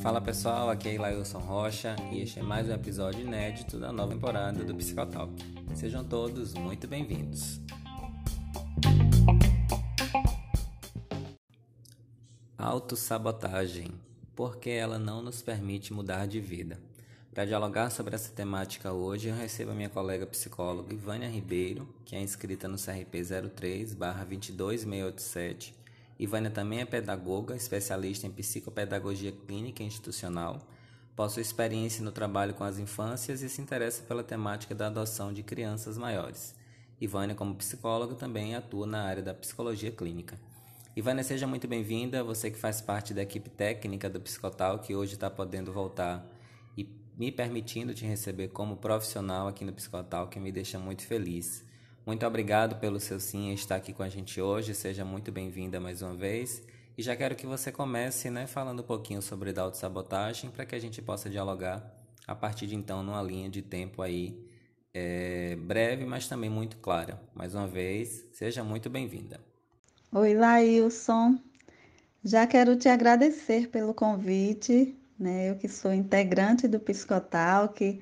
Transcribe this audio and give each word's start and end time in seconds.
Fala 0.00 0.20
pessoal, 0.20 0.70
aqui 0.70 0.88
é 0.90 0.94
Ilailson 0.94 1.38
Rocha 1.38 1.96
e 2.12 2.20
este 2.20 2.38
é 2.38 2.42
mais 2.42 2.68
um 2.68 2.72
episódio 2.72 3.22
inédito 3.22 3.78
da 3.78 3.92
nova 3.92 4.12
temporada 4.12 4.62
do 4.62 4.74
Psicotalk. 4.76 5.32
Sejam 5.74 6.04
todos 6.04 6.54
muito 6.54 6.86
bem-vindos. 6.86 7.60
Autossabotagem. 12.56 13.90
Por 14.36 14.58
que 14.58 14.70
ela 14.70 14.98
não 14.98 15.20
nos 15.20 15.42
permite 15.42 15.92
mudar 15.92 16.26
de 16.26 16.38
vida? 16.38 16.78
Para 17.34 17.44
dialogar 17.46 17.90
sobre 17.90 18.14
essa 18.14 18.30
temática 18.30 18.92
hoje, 18.92 19.26
eu 19.26 19.34
recebo 19.34 19.72
a 19.72 19.74
minha 19.74 19.88
colega 19.88 20.24
psicóloga 20.24 20.94
Ivânia 20.94 21.28
Ribeiro, 21.28 21.92
que 22.04 22.14
é 22.14 22.20
inscrita 22.20 22.68
no 22.68 22.76
CRP 22.76 23.22
03-22687. 23.58 25.72
Ivânia 26.16 26.48
também 26.48 26.78
é 26.78 26.84
pedagoga, 26.84 27.56
especialista 27.56 28.28
em 28.28 28.30
psicopedagogia 28.30 29.32
clínica 29.32 29.82
e 29.82 29.86
institucional, 29.86 30.60
possui 31.16 31.42
experiência 31.42 32.04
no 32.04 32.12
trabalho 32.12 32.54
com 32.54 32.62
as 32.62 32.78
infâncias 32.78 33.42
e 33.42 33.48
se 33.48 33.60
interessa 33.60 34.04
pela 34.04 34.22
temática 34.22 34.72
da 34.72 34.86
adoção 34.86 35.32
de 35.32 35.42
crianças 35.42 35.98
maiores. 35.98 36.54
Ivânia, 37.00 37.34
como 37.34 37.56
psicóloga, 37.56 38.14
também 38.14 38.54
atua 38.54 38.86
na 38.86 39.02
área 39.02 39.24
da 39.24 39.34
psicologia 39.34 39.90
clínica. 39.90 40.38
Ivânia, 40.94 41.24
seja 41.24 41.48
muito 41.48 41.66
bem-vinda, 41.66 42.22
você 42.22 42.48
que 42.48 42.60
faz 42.60 42.80
parte 42.80 43.12
da 43.12 43.22
equipe 43.22 43.50
técnica 43.50 44.08
do 44.08 44.20
Psicotal, 44.20 44.78
que 44.78 44.94
hoje 44.94 45.14
está 45.14 45.28
podendo 45.28 45.72
voltar 45.72 46.24
me 47.16 47.30
permitindo 47.30 47.94
te 47.94 48.04
receber 48.04 48.48
como 48.48 48.76
profissional 48.76 49.46
aqui 49.46 49.64
no 49.64 49.72
Psicotal, 49.72 50.28
que 50.28 50.40
me 50.40 50.50
deixa 50.50 50.78
muito 50.78 51.06
feliz. 51.06 51.64
Muito 52.04 52.26
obrigado 52.26 52.76
pelo 52.76 53.00
seu 53.00 53.18
sim 53.20 53.52
estar 53.52 53.76
aqui 53.76 53.92
com 53.92 54.02
a 54.02 54.08
gente 54.08 54.40
hoje. 54.40 54.74
Seja 54.74 55.04
muito 55.04 55.30
bem-vinda 55.30 55.80
mais 55.80 56.02
uma 56.02 56.14
vez. 56.14 56.62
E 56.98 57.02
já 57.02 57.16
quero 57.16 57.34
que 57.34 57.46
você 57.46 57.72
comece 57.72 58.30
né, 58.30 58.46
falando 58.46 58.80
um 58.80 58.86
pouquinho 58.86 59.22
sobre 59.22 59.58
autossabotagem 59.58 60.50
para 60.50 60.66
que 60.66 60.74
a 60.74 60.78
gente 60.78 61.00
possa 61.00 61.30
dialogar 61.30 61.82
a 62.26 62.34
partir 62.34 62.66
de 62.66 62.74
então 62.74 63.02
numa 63.02 63.22
linha 63.22 63.48
de 63.48 63.62
tempo 63.62 64.02
aí 64.02 64.38
é, 64.92 65.56
breve, 65.56 66.04
mas 66.04 66.28
também 66.28 66.50
muito 66.50 66.76
clara. 66.78 67.20
Mais 67.34 67.54
uma 67.54 67.66
vez, 67.66 68.26
seja 68.32 68.62
muito 68.62 68.90
bem-vinda. 68.90 69.40
Oi, 70.12 70.34
Lailson. 70.34 71.38
Já 72.22 72.46
quero 72.46 72.76
te 72.76 72.88
agradecer 72.88 73.68
pelo 73.68 73.92
convite 73.92 74.96
né? 75.18 75.50
Eu 75.50 75.56
que 75.56 75.68
sou 75.68 75.92
integrante 75.92 76.68
do 76.68 76.80
Psicotalk, 76.80 78.00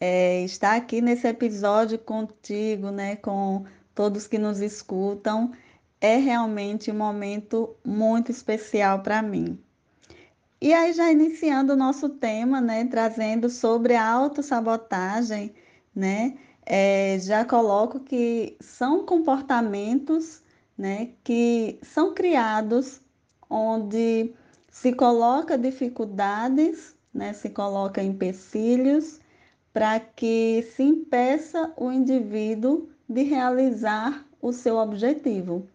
é, 0.00 0.42
estar 0.44 0.76
aqui 0.76 1.00
nesse 1.00 1.26
episódio 1.28 1.98
contigo, 1.98 2.90
né? 2.90 3.16
Com 3.16 3.64
todos 3.94 4.26
que 4.26 4.38
nos 4.38 4.60
escutam, 4.60 5.52
é 6.00 6.16
realmente 6.16 6.90
um 6.90 6.96
momento 6.96 7.76
muito 7.84 8.30
especial 8.30 9.02
para 9.02 9.22
mim. 9.22 9.58
E 10.60 10.72
aí, 10.72 10.92
já 10.92 11.10
iniciando 11.10 11.72
o 11.72 11.76
nosso 11.76 12.08
tema, 12.08 12.60
né? 12.60 12.84
Trazendo 12.86 13.50
sobre 13.50 13.94
a 13.94 14.08
autossabotagem, 14.08 15.54
né? 15.94 16.38
É, 16.64 17.18
já 17.20 17.44
coloco 17.44 18.00
que 18.00 18.56
são 18.60 19.04
comportamentos 19.04 20.42
né, 20.76 21.12
que 21.22 21.78
são 21.82 22.14
criados 22.14 23.00
onde 23.48 24.34
se 24.72 24.94
coloca 24.94 25.58
dificuldades, 25.58 26.96
né, 27.12 27.34
se 27.34 27.50
coloca 27.50 28.02
empecilhos 28.02 29.20
para 29.70 30.00
que 30.00 30.66
se 30.74 30.82
impeça 30.82 31.72
o 31.76 31.92
indivíduo 31.92 32.88
de 33.06 33.22
realizar 33.22 34.26
o 34.40 34.50
seu 34.50 34.78
objetivo. 34.78 35.68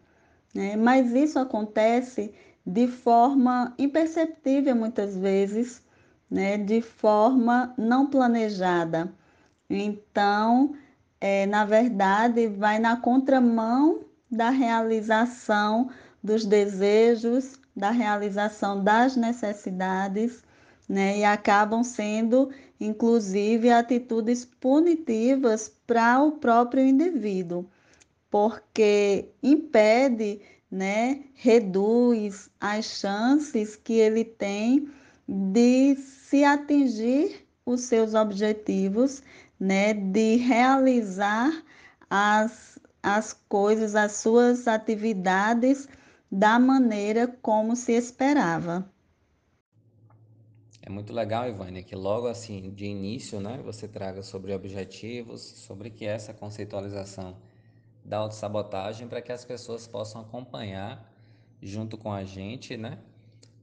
Né? 0.53 0.75
Mas 0.75 1.13
isso 1.13 1.37
acontece 1.37 2.33
de 2.65 2.87
forma 2.87 3.73
imperceptível 3.77 4.75
muitas 4.75 5.15
vezes, 5.15 5.83
né? 6.29 6.57
de 6.57 6.81
forma 6.81 7.75
não 7.77 8.07
planejada. 8.07 9.13
Então, 9.69 10.73
é, 11.21 11.45
na 11.45 11.65
verdade, 11.65 12.47
vai 12.47 12.79
na 12.79 12.97
contramão 12.97 14.01
da 14.29 14.49
realização 14.49 15.91
dos 16.23 16.45
desejos, 16.45 17.59
da 17.77 17.91
realização 17.91 18.83
das 18.83 19.15
necessidades, 19.15 20.43
né? 20.89 21.19
E 21.19 21.23
acabam 21.23 21.83
sendo, 21.83 22.49
inclusive, 22.79 23.69
atitudes 23.69 24.43
punitivas 24.43 25.71
para 25.85 26.23
o 26.23 26.31
próprio 26.31 26.83
indivíduo, 26.83 27.67
porque 28.31 29.29
impede, 29.43 30.41
né? 30.71 31.21
Reduz 31.35 32.49
as 32.59 32.85
chances 32.85 33.75
que 33.75 33.93
ele 33.93 34.25
tem 34.25 34.89
de 35.27 35.95
se 35.97 36.43
atingir 36.43 37.45
os 37.63 37.81
seus 37.81 38.15
objetivos, 38.15 39.21
né? 39.59 39.93
De 39.93 40.37
realizar 40.37 41.63
as, 42.09 42.79
as 43.03 43.33
coisas, 43.47 43.93
as 43.95 44.13
suas 44.13 44.67
atividades 44.67 45.87
da 46.31 46.59
maneira 46.59 47.27
como 47.27 47.75
se 47.75 47.93
esperava. 47.93 48.89
É 50.81 50.89
muito 50.89 51.11
legal, 51.11 51.49
Ivânia, 51.49 51.83
que 51.83 51.95
logo 51.95 52.27
assim, 52.27 52.71
de 52.73 52.85
início, 52.85 53.41
né, 53.41 53.59
você 53.63 53.87
traga 53.87 54.23
sobre 54.23 54.53
objetivos, 54.53 55.41
sobre 55.41 55.89
que 55.89 56.05
é 56.05 56.11
essa 56.11 56.33
conceitualização 56.33 57.35
da 58.05 58.19
autossabotagem 58.19 59.07
para 59.07 59.21
que 59.21 59.31
as 59.31 59.43
pessoas 59.43 59.85
possam 59.85 60.21
acompanhar 60.21 61.13
junto 61.61 61.97
com 61.97 62.11
a 62.11 62.23
gente, 62.23 62.77
né, 62.77 62.99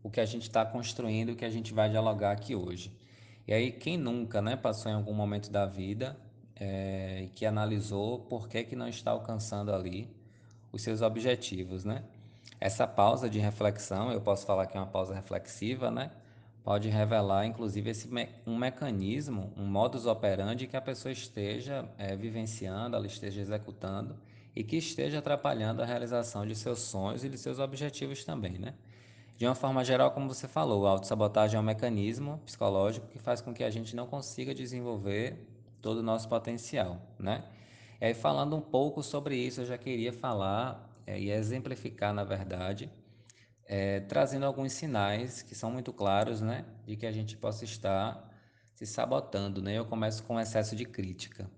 o 0.03 0.11
que 0.11 0.21
a 0.21 0.27
gente 0.27 0.43
está 0.43 0.67
construindo, 0.67 1.31
o 1.31 1.37
que 1.37 1.47
a 1.47 1.51
gente 1.51 1.73
vai 1.73 1.89
dialogar 1.89 2.33
aqui 2.33 2.55
hoje. 2.55 2.93
E 3.47 3.55
aí, 3.55 3.73
quem 3.73 3.97
nunca, 3.97 4.43
né, 4.43 4.57
passou 4.57 4.93
em 4.93 4.95
algum 4.95 5.15
momento 5.15 5.51
da 5.51 5.65
vida 5.65 6.17
é, 6.57 7.29
que 7.35 7.47
analisou 7.47 8.21
por 8.21 8.49
que, 8.49 8.65
que 8.65 8.77
não 8.77 8.89
está 8.89 9.11
alcançando 9.11 9.73
ali 9.73 10.15
os 10.73 10.83
seus 10.83 11.01
objetivos, 11.03 11.85
né? 11.85 12.05
Essa 12.61 12.87
pausa 12.87 13.29
de 13.29 13.39
reflexão, 13.39 14.11
eu 14.11 14.21
posso 14.21 14.47
falar 14.47 14.67
que 14.67 14.77
é 14.77 14.81
uma 14.81 14.87
pausa 14.87 15.15
reflexiva, 15.15 15.91
né? 15.91 16.11
Pode 16.63 16.89
revelar, 16.89 17.45
inclusive, 17.45 17.91
esse 17.91 18.09
me 18.09 18.29
um 18.47 18.57
mecanismo, 18.57 19.53
um 19.57 19.67
modus 19.67 20.07
operandi 20.07 20.67
que 20.67 20.77
a 20.77 20.81
pessoa 20.81 21.13
esteja 21.13 21.87
é, 21.99 22.17
vivenciando, 22.17 22.97
ela 22.97 23.07
esteja 23.07 23.41
executando 23.41 24.17
e 24.57 24.65
que 24.65 24.77
esteja 24.77 25.19
atrapalhando 25.19 25.83
a 25.83 25.85
realização 25.85 26.47
de 26.47 26.55
seus 26.55 26.79
sonhos 26.79 27.23
e 27.23 27.29
de 27.29 27.37
seus 27.37 27.59
objetivos 27.59 28.25
também, 28.25 28.59
né? 28.59 28.75
De 29.37 29.45
uma 29.45 29.55
forma 29.55 29.85
geral, 29.85 30.13
como 30.13 30.33
você 30.33 30.47
falou, 30.47 30.87
a 30.87 30.91
autossabotagem 30.91 31.57
é 31.57 31.61
um 31.61 31.63
mecanismo 31.63 32.41
psicológico 32.47 33.09
que 33.09 33.19
faz 33.19 33.41
com 33.41 33.53
que 33.53 33.65
a 33.65 33.71
gente 33.71 33.95
não 33.95 34.07
consiga 34.07 34.55
desenvolver 34.55 35.37
todo 35.83 35.99
o 35.99 36.03
nosso 36.03 36.29
potencial, 36.29 36.99
né? 37.19 37.45
E 38.01 38.07
aí, 38.07 38.15
falando 38.15 38.57
um 38.57 38.61
pouco 38.61 39.03
sobre 39.03 39.37
isso, 39.37 39.61
eu 39.61 39.67
já 39.67 39.77
queria 39.77 40.13
falar 40.13 40.94
é, 41.07 41.19
e 41.19 41.31
exemplificar, 41.31 42.13
na 42.13 42.25
verdade, 42.25 42.91
é, 43.67 44.01
trazendo 44.01 44.47
alguns 44.47 44.73
sinais 44.73 45.43
que 45.43 45.55
são 45.55 45.71
muito 45.71 45.93
claros, 45.93 46.41
né, 46.41 46.65
de 46.87 46.97
que 46.97 47.07
a 47.07 47.13
gente 47.13 47.37
possa 47.37 47.65
estar 47.65 48.31
se 48.75 48.87
sabotando, 48.87 49.63
né? 49.63 49.79
Eu 49.79 49.87
começo 49.87 50.23
com 50.25 50.39
excesso 50.41 50.75
de 50.75 50.85
crítica. 50.85 51.49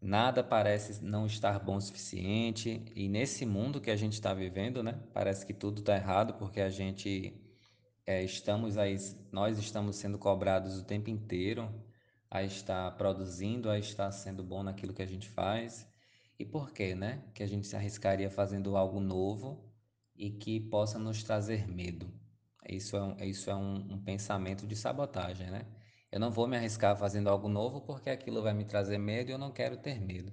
Nada 0.00 0.42
parece 0.42 1.02
não 1.02 1.26
estar 1.26 1.58
bom 1.58 1.76
o 1.76 1.80
suficiente 1.80 2.84
e 2.94 3.08
nesse 3.08 3.46
mundo 3.46 3.80
que 3.80 3.90
a 3.90 3.96
gente 3.96 4.14
está 4.14 4.34
vivendo, 4.34 4.82
né, 4.82 5.00
parece 5.12 5.46
que 5.46 5.54
tudo 5.54 5.80
está 5.80 5.96
errado 5.96 6.34
porque 6.34 6.60
a 6.60 6.68
gente 6.68 7.34
é, 8.06 8.22
estamos 8.22 8.76
aí, 8.76 8.96
nós 9.32 9.58
estamos 9.58 9.96
sendo 9.96 10.18
cobrados 10.18 10.78
o 10.78 10.84
tempo 10.84 11.08
inteiro 11.08 11.72
a 12.30 12.42
estar 12.42 12.90
produzindo, 12.96 13.70
a 13.70 13.78
estar 13.78 14.10
sendo 14.12 14.42
bom 14.42 14.62
naquilo 14.62 14.92
que 14.92 15.02
a 15.02 15.06
gente 15.06 15.28
faz 15.28 15.88
e 16.38 16.44
por 16.44 16.72
que, 16.72 16.94
né? 16.94 17.22
Que 17.34 17.42
a 17.42 17.46
gente 17.46 17.66
se 17.66 17.76
arriscaria 17.76 18.30
fazendo 18.30 18.76
algo 18.76 19.00
novo 19.00 19.72
e 20.16 20.30
que 20.30 20.60
possa 20.60 20.98
nos 20.98 21.22
trazer 21.22 21.68
medo. 21.68 22.12
Isso 22.68 22.96
é 22.96 23.02
um, 23.02 23.16
isso 23.24 23.50
é 23.50 23.54
um, 23.54 23.94
um 23.94 24.02
pensamento 24.02 24.66
de 24.66 24.74
sabotagem, 24.74 25.50
né? 25.50 25.66
Eu 26.10 26.20
não 26.20 26.30
vou 26.30 26.46
me 26.46 26.56
arriscar 26.56 26.96
fazendo 26.96 27.28
algo 27.28 27.48
novo 27.48 27.80
porque 27.80 28.08
aquilo 28.08 28.42
vai 28.42 28.54
me 28.54 28.64
trazer 28.64 28.98
medo 28.98 29.30
e 29.30 29.32
eu 29.32 29.38
não 29.38 29.52
quero 29.52 29.76
ter 29.76 30.00
medo. 30.00 30.32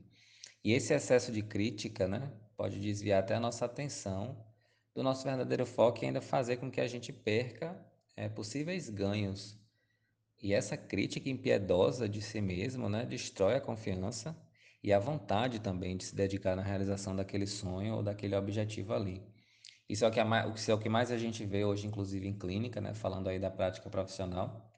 E 0.63 0.73
esse 0.73 0.93
excesso 0.93 1.31
de 1.31 1.41
crítica, 1.41 2.07
né, 2.07 2.31
pode 2.55 2.79
desviar 2.79 3.21
até 3.21 3.33
a 3.35 3.39
nossa 3.39 3.65
atenção 3.65 4.45
do 4.93 5.01
nosso 5.01 5.23
verdadeiro 5.23 5.65
foco 5.65 6.03
e 6.03 6.05
ainda 6.05 6.21
fazer 6.21 6.57
com 6.57 6.69
que 6.69 6.79
a 6.79 6.87
gente 6.87 7.11
perca 7.11 7.75
é, 8.15 8.29
possíveis 8.29 8.89
ganhos. 8.89 9.59
E 10.39 10.53
essa 10.53 10.77
crítica 10.77 11.29
impiedosa 11.29 12.07
de 12.07 12.21
si 12.21 12.41
mesmo, 12.41 12.87
né, 12.87 13.05
destrói 13.05 13.55
a 13.55 13.61
confiança 13.61 14.35
e 14.83 14.91
a 14.91 14.99
vontade 14.99 15.59
também 15.59 15.95
de 15.95 16.05
se 16.05 16.15
dedicar 16.15 16.55
na 16.55 16.61
realização 16.61 17.15
daquele 17.15 17.45
sonho 17.45 17.95
ou 17.95 18.03
daquele 18.03 18.35
objetivo 18.35 18.93
ali. 18.93 19.21
Isso 19.87 20.05
é 20.05 20.07
o 20.07 20.11
que, 20.11 20.19
é, 20.19 20.23
isso 20.55 20.71
é 20.71 20.73
o 20.73 20.79
que 20.79 20.89
mais 20.89 21.11
a 21.11 21.17
gente 21.17 21.45
vê 21.45 21.65
hoje, 21.65 21.85
inclusive 21.85 22.27
em 22.27 22.37
clínica, 22.37 22.79
né? 22.79 22.93
falando 22.93 23.27
aí 23.27 23.37
da 23.39 23.51
prática 23.51 23.89
profissional. 23.89 24.71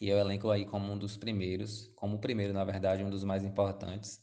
E 0.00 0.08
eu 0.08 0.18
elenco 0.18 0.50
aí 0.50 0.64
como 0.64 0.92
um 0.92 0.98
dos 0.98 1.16
primeiros, 1.16 1.88
como 1.94 2.16
o 2.16 2.18
primeiro, 2.18 2.52
na 2.52 2.64
verdade, 2.64 3.04
um 3.04 3.10
dos 3.10 3.24
mais 3.24 3.44
importantes, 3.44 4.20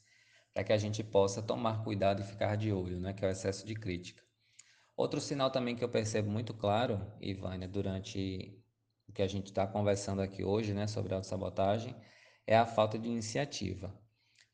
para 0.54 0.64
que 0.64 0.74
a 0.74 0.78
gente 0.78 1.04
possa 1.04 1.42
tomar 1.42 1.84
cuidado 1.84 2.22
e 2.22 2.25
ficar 2.25 2.56
de 2.58 2.72
olho, 2.72 3.00
né? 3.00 3.13
que 3.13 3.24
é 3.24 3.28
o 3.28 3.31
excesso 3.31 3.66
de 3.66 3.74
crítica. 3.74 4.24
Outro 4.98 5.22
sinal 5.22 5.52
também 5.52 5.75
que 5.75 5.84
eu 5.84 5.90
percebo 5.90 6.30
muito 6.30 6.54
claro, 6.56 7.00
Ivânia, 7.22 7.68
durante 7.68 8.60
o 9.08 9.13
que 9.13 9.22
a 9.22 9.28
gente 9.28 9.46
está 9.46 9.66
conversando 9.68 10.22
aqui 10.22 10.44
hoje, 10.44 10.74
né, 10.74 10.88
sobre 10.88 11.13
autossabotagem, 11.13 11.96
é 12.48 12.58
a 12.58 12.66
falta 12.66 12.98
de 12.98 13.08
iniciativa. 13.08 13.94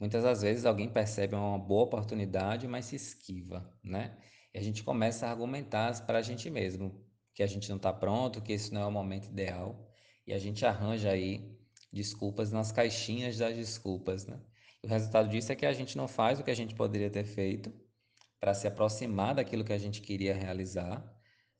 Muitas 0.04 0.26
das 0.26 0.42
vezes 0.42 0.66
alguém 0.66 0.90
percebe 0.90 1.34
uma 1.34 1.58
boa 1.58 1.86
oportunidade, 1.86 2.68
mas 2.68 2.88
se 2.88 2.98
esquiva, 2.98 3.74
né? 3.82 4.18
E 4.54 4.60
a 4.60 4.62
gente 4.62 4.84
começa 4.84 5.26
a 5.26 5.32
argumentar 5.32 6.06
para 6.06 6.18
a 6.18 6.22
gente 6.22 6.50
mesmo 6.50 7.02
que 7.34 7.42
a 7.42 7.48
gente 7.48 7.70
não 7.70 7.78
está 7.78 7.94
pronto, 7.94 8.42
que 8.42 8.52
esse 8.52 8.74
não 8.74 8.82
é 8.82 8.86
o 8.86 8.92
momento 8.92 9.28
ideal, 9.28 9.90
e 10.28 10.34
a 10.34 10.38
gente 10.38 10.66
arranja 10.66 11.10
aí 11.10 11.58
desculpas 11.90 12.52
nas 12.52 12.70
caixinhas 12.70 13.38
das 13.38 13.56
desculpas, 13.56 14.28
né? 14.28 14.42
E 14.84 14.88
o 14.88 14.90
resultado 14.90 15.30
disso 15.30 15.54
é 15.54 15.56
que 15.56 15.66
a 15.66 15.72
gente 15.72 15.96
não 15.96 16.06
faz 16.06 16.38
o 16.38 16.44
que 16.44 16.52
a 16.52 16.56
gente 16.56 16.76
poderia 16.76 17.10
ter 17.10 17.24
feito 17.24 17.74
para 18.42 18.54
se 18.54 18.68
aproximar 18.68 19.34
daquilo 19.34 19.64
que 19.64 19.72
a 19.72 19.78
gente 19.78 20.02
queria 20.02 20.36
realizar, 20.36 21.02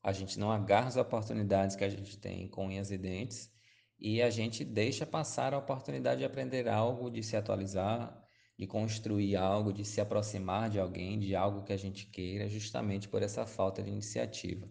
a 0.02 0.12
gente 0.12 0.38
não 0.38 0.52
agarra 0.52 0.88
as 0.88 0.98
oportunidades 0.98 1.76
que 1.76 1.84
a 1.84 1.88
gente 1.88 2.18
tem 2.18 2.46
com 2.46 2.66
unhas 2.66 2.90
e 2.90 2.98
dentes 2.98 3.50
e 3.98 4.20
a 4.20 4.28
gente 4.28 4.66
deixa 4.66 5.06
passar 5.06 5.54
a 5.54 5.58
oportunidade 5.58 6.18
de 6.18 6.26
aprender 6.26 6.68
algo, 6.68 7.10
de 7.10 7.22
se 7.22 7.38
atualizar, 7.38 8.22
de 8.56 8.66
construir 8.66 9.36
algo, 9.36 9.72
de 9.72 9.84
se 9.84 10.00
aproximar 10.00 10.70
de 10.70 10.78
alguém, 10.78 11.18
de 11.18 11.34
algo 11.34 11.64
que 11.64 11.72
a 11.72 11.76
gente 11.76 12.06
queira, 12.06 12.48
justamente 12.48 13.08
por 13.08 13.22
essa 13.22 13.46
falta 13.46 13.82
de 13.82 13.90
iniciativa. 13.90 14.68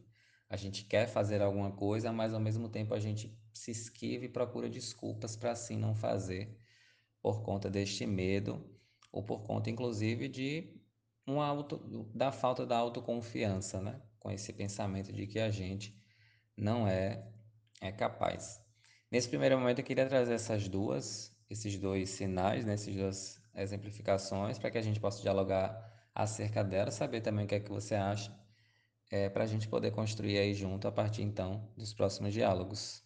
A 0.50 0.56
gente 0.56 0.86
quer 0.86 1.08
fazer 1.08 1.42
alguma 1.42 1.72
coisa, 1.72 2.12
mas 2.12 2.34
ao 2.34 2.40
mesmo 2.40 2.70
tempo 2.70 2.94
a 2.94 3.00
gente 3.00 3.38
se 3.54 3.72
esquiva 3.72 4.26
e 4.26 4.30
procura 4.30 4.70
desculpas 4.70 5.36
para 5.36 5.52
assim 5.52 5.78
não 5.78 5.96
fazer, 5.96 6.58
por 7.22 7.42
conta 7.42 7.70
deste 7.70 8.06
medo, 8.06 8.64
ou 9.12 9.24
por 9.24 9.44
conta, 9.44 9.70
inclusive, 9.70 10.28
de 10.28 10.82
um 11.28 11.42
auto, 11.42 11.78
da 12.14 12.32
falta 12.32 12.66
da 12.66 12.78
autoconfiança, 12.78 13.82
né? 13.82 14.02
Com 14.20 14.32
esse 14.32 14.52
pensamento 14.54 15.12
de 15.12 15.28
que 15.28 15.40
a 15.40 15.50
gente 15.50 15.96
não 16.56 16.88
é, 16.88 17.28
é 17.82 17.92
capaz. 17.92 18.62
Nesse 19.12 19.30
primeiro 19.30 19.58
momento, 19.58 19.80
eu 19.80 19.86
queria 19.86 20.08
trazer 20.08 20.34
essas 20.34 20.68
duas, 20.68 21.36
esses 21.50 21.78
dois 21.78 22.10
sinais, 22.10 22.66
né? 22.66 22.74
essas 22.74 22.96
duas 22.96 23.43
exemplificações, 23.56 24.58
para 24.58 24.72
que 24.72 24.78
a 24.78 24.82
gente 24.82 25.00
possa 25.00 25.22
dialogar 25.22 25.92
acerca 26.14 26.64
delas, 26.64 26.94
saber 26.94 27.22
também 27.22 27.46
o 27.46 27.48
que 27.48 27.56
é 27.56 27.60
que 27.60 27.72
você 27.72 27.96
acha, 27.96 28.32
é, 29.12 29.30
para 29.30 29.44
a 29.44 29.48
gente 29.48 29.68
poder 29.68 29.92
construir 29.92 30.38
aí 30.38 30.54
junto 30.54 30.88
a 30.88 30.92
partir 30.92 31.22
então 31.22 31.62
dos 31.78 31.94
próximos 31.94 32.34
diálogos. 32.34 33.04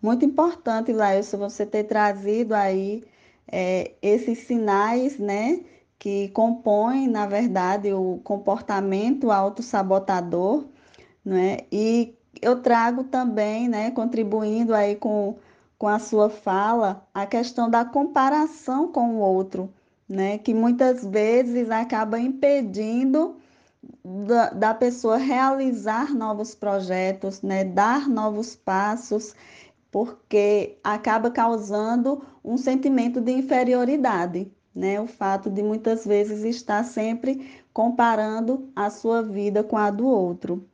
Muito 0.00 0.24
importante, 0.24 0.92
Lailson, 0.92 1.38
você 1.38 1.64
ter 1.64 1.84
trazido 1.84 2.54
aí 2.54 3.04
é, 3.50 3.92
esses 4.02 4.40
sinais, 4.40 5.18
né, 5.18 5.64
que 5.98 6.28
compõem, 6.28 7.08
na 7.08 7.26
verdade, 7.26 7.92
o 7.92 8.20
comportamento 8.22 9.30
autossabotador, 9.30 10.66
né, 11.24 11.58
e 11.72 12.14
eu 12.42 12.60
trago 12.60 13.04
também, 13.04 13.68
né, 13.68 13.90
contribuindo 13.92 14.74
aí 14.74 14.96
com, 14.96 15.38
com 15.84 15.88
a 15.88 15.98
sua 15.98 16.30
fala, 16.30 17.06
a 17.12 17.26
questão 17.26 17.68
da 17.68 17.84
comparação 17.84 18.90
com 18.90 19.16
o 19.16 19.18
outro, 19.18 19.70
né, 20.08 20.38
que 20.38 20.54
muitas 20.54 21.04
vezes 21.04 21.70
acaba 21.70 22.18
impedindo 22.18 23.36
da, 24.02 24.48
da 24.48 24.72
pessoa 24.72 25.18
realizar 25.18 26.14
novos 26.14 26.54
projetos, 26.54 27.42
né, 27.42 27.64
dar 27.64 28.08
novos 28.08 28.56
passos, 28.56 29.34
porque 29.90 30.78
acaba 30.82 31.30
causando 31.30 32.24
um 32.42 32.56
sentimento 32.56 33.20
de 33.20 33.32
inferioridade, 33.32 34.50
né? 34.74 34.98
O 34.98 35.06
fato 35.06 35.50
de 35.50 35.62
muitas 35.62 36.06
vezes 36.06 36.44
estar 36.44 36.82
sempre 36.82 37.62
comparando 37.74 38.70
a 38.74 38.88
sua 38.88 39.22
vida 39.22 39.62
com 39.62 39.76
a 39.76 39.90
do 39.90 40.06
outro. 40.06 40.66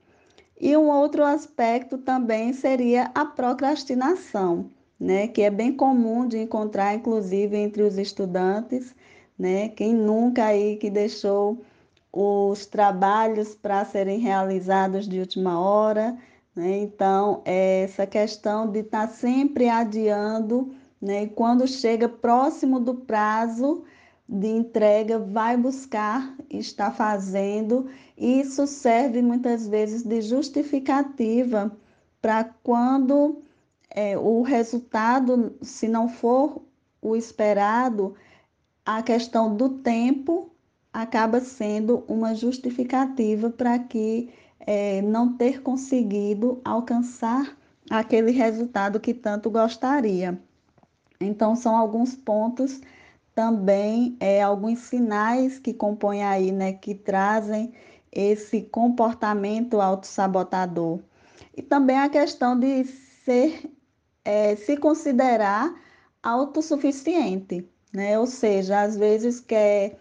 E 0.61 0.77
um 0.77 0.89
outro 0.89 1.25
aspecto 1.25 1.99
também 1.99 2.53
seria 2.53 3.11
a 3.13 3.25
procrastinação, 3.25 4.71
né? 5.00 5.26
Que 5.26 5.43
é 5.43 5.50
bem 5.50 5.73
comum 5.73 6.29
de 6.29 6.38
encontrar, 6.38 6.94
inclusive, 6.94 7.56
entre 7.56 7.82
os 7.82 7.97
estudantes, 7.97 8.94
né? 9.38 9.70
Quem 9.70 9.94
nunca 9.94 10.44
aí 10.44 10.76
que 10.76 10.91
deixou 10.91 11.62
os 12.12 12.67
trabalhos 12.67 13.55
para 13.55 13.85
serem 13.85 14.19
realizados 14.19 15.08
de 15.08 15.19
última 15.20 15.58
hora, 15.58 16.19
né? 16.55 16.79
Então, 16.79 17.43
é 17.44 17.82
essa 17.85 18.06
questão 18.06 18.70
de 18.70 18.81
estar 18.81 19.06
tá 19.08 19.12
sempre 19.12 19.69
adiando, 19.69 20.75
né? 21.00 21.23
E 21.25 21.29
quando 21.29 21.67
chega 21.67 22.08
próximo 22.08 22.79
do 22.79 22.94
prazo 22.94 23.85
de 24.29 24.49
entrega, 24.49 25.19
vai 25.19 25.56
buscar, 25.56 26.37
está 26.50 26.91
fazendo. 26.91 27.88
Isso 28.17 28.67
serve 28.67 29.23
muitas 29.23 29.67
vezes 29.67 30.03
de 30.03 30.20
justificativa 30.20 31.73
para 32.20 32.44
quando 32.62 33.43
é, 33.91 34.17
o 34.17 34.43
resultado, 34.43 35.57
se 35.63 35.89
não 35.89 36.09
for 36.09 36.63
o 37.03 37.17
esperado, 37.17 38.15
a 38.85 39.03
questão 39.03 39.55
do 39.55 39.69
tempo 39.69 40.51
acaba 40.93 41.41
sendo 41.41 42.05
uma 42.09 42.35
justificativa 42.35 43.51
para 43.51 43.79
que 43.79 44.31
é, 44.61 45.01
não 45.03 45.37
ter 45.37 45.63
conseguido 45.63 46.61
alcançar 46.65 47.57
aquele 47.89 48.31
resultado 48.31 49.01
que 49.01 49.15
tanto 49.15 49.51
gostaria. 49.51 50.41
Então, 51.21 51.55
são 51.55 51.77
alguns 51.77 52.15
pontos 52.15 52.81
também, 53.35 54.17
é, 54.21 54.43
alguns 54.43 54.81
sinais 54.81 55.59
que 55.59 55.73
compõem 55.73 56.23
aí, 56.25 56.53
né, 56.53 56.73
que 56.73 56.95
trazem 56.95 57.73
esse 58.13 58.63
comportamento 58.63 59.81
autossabotador. 59.81 61.01
E 61.57 61.63
também 61.63 61.99
a 61.99 62.09
questão 62.09 62.59
de 62.59 62.85
ser, 62.85 63.71
é, 64.25 64.56
se 64.56 64.76
considerar 64.76 65.75
autossuficiente, 66.22 67.69
né? 67.93 68.19
Ou 68.19 68.26
seja, 68.26 68.82
às 68.82 68.96
vezes 68.96 69.40
quer 69.40 69.99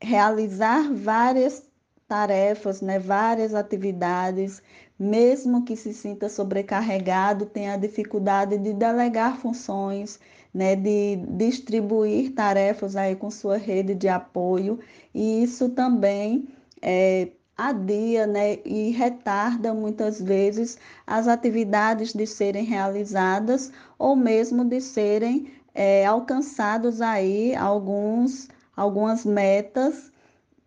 realizar 0.00 0.92
várias 0.92 1.62
tarefas, 2.06 2.80
né, 2.80 2.98
várias 2.98 3.54
atividades, 3.54 4.62
mesmo 4.98 5.64
que 5.64 5.76
se 5.76 5.92
sinta 5.94 6.28
sobrecarregado, 6.28 7.46
tenha 7.46 7.76
dificuldade 7.76 8.58
de 8.58 8.72
delegar 8.72 9.38
funções, 9.38 10.20
né, 10.52 10.76
de 10.76 11.16
distribuir 11.30 12.32
tarefas 12.34 12.94
aí 12.94 13.16
com 13.16 13.30
sua 13.30 13.56
rede 13.56 13.94
de 13.94 14.08
apoio, 14.08 14.78
e 15.14 15.42
isso 15.42 15.70
também 15.70 16.48
é, 16.82 17.30
adia 17.56 18.26
né, 18.26 18.58
e 18.64 18.90
retarda 18.90 19.72
muitas 19.72 20.20
vezes 20.20 20.78
as 21.06 21.28
atividades 21.28 22.12
de 22.12 22.26
serem 22.26 22.64
realizadas 22.64 23.72
ou 23.98 24.16
mesmo 24.16 24.64
de 24.64 24.80
serem 24.80 25.52
é, 25.74 26.04
alcançados 26.04 27.00
aí 27.00 27.54
alguns, 27.54 28.48
algumas 28.76 29.24
metas 29.24 30.12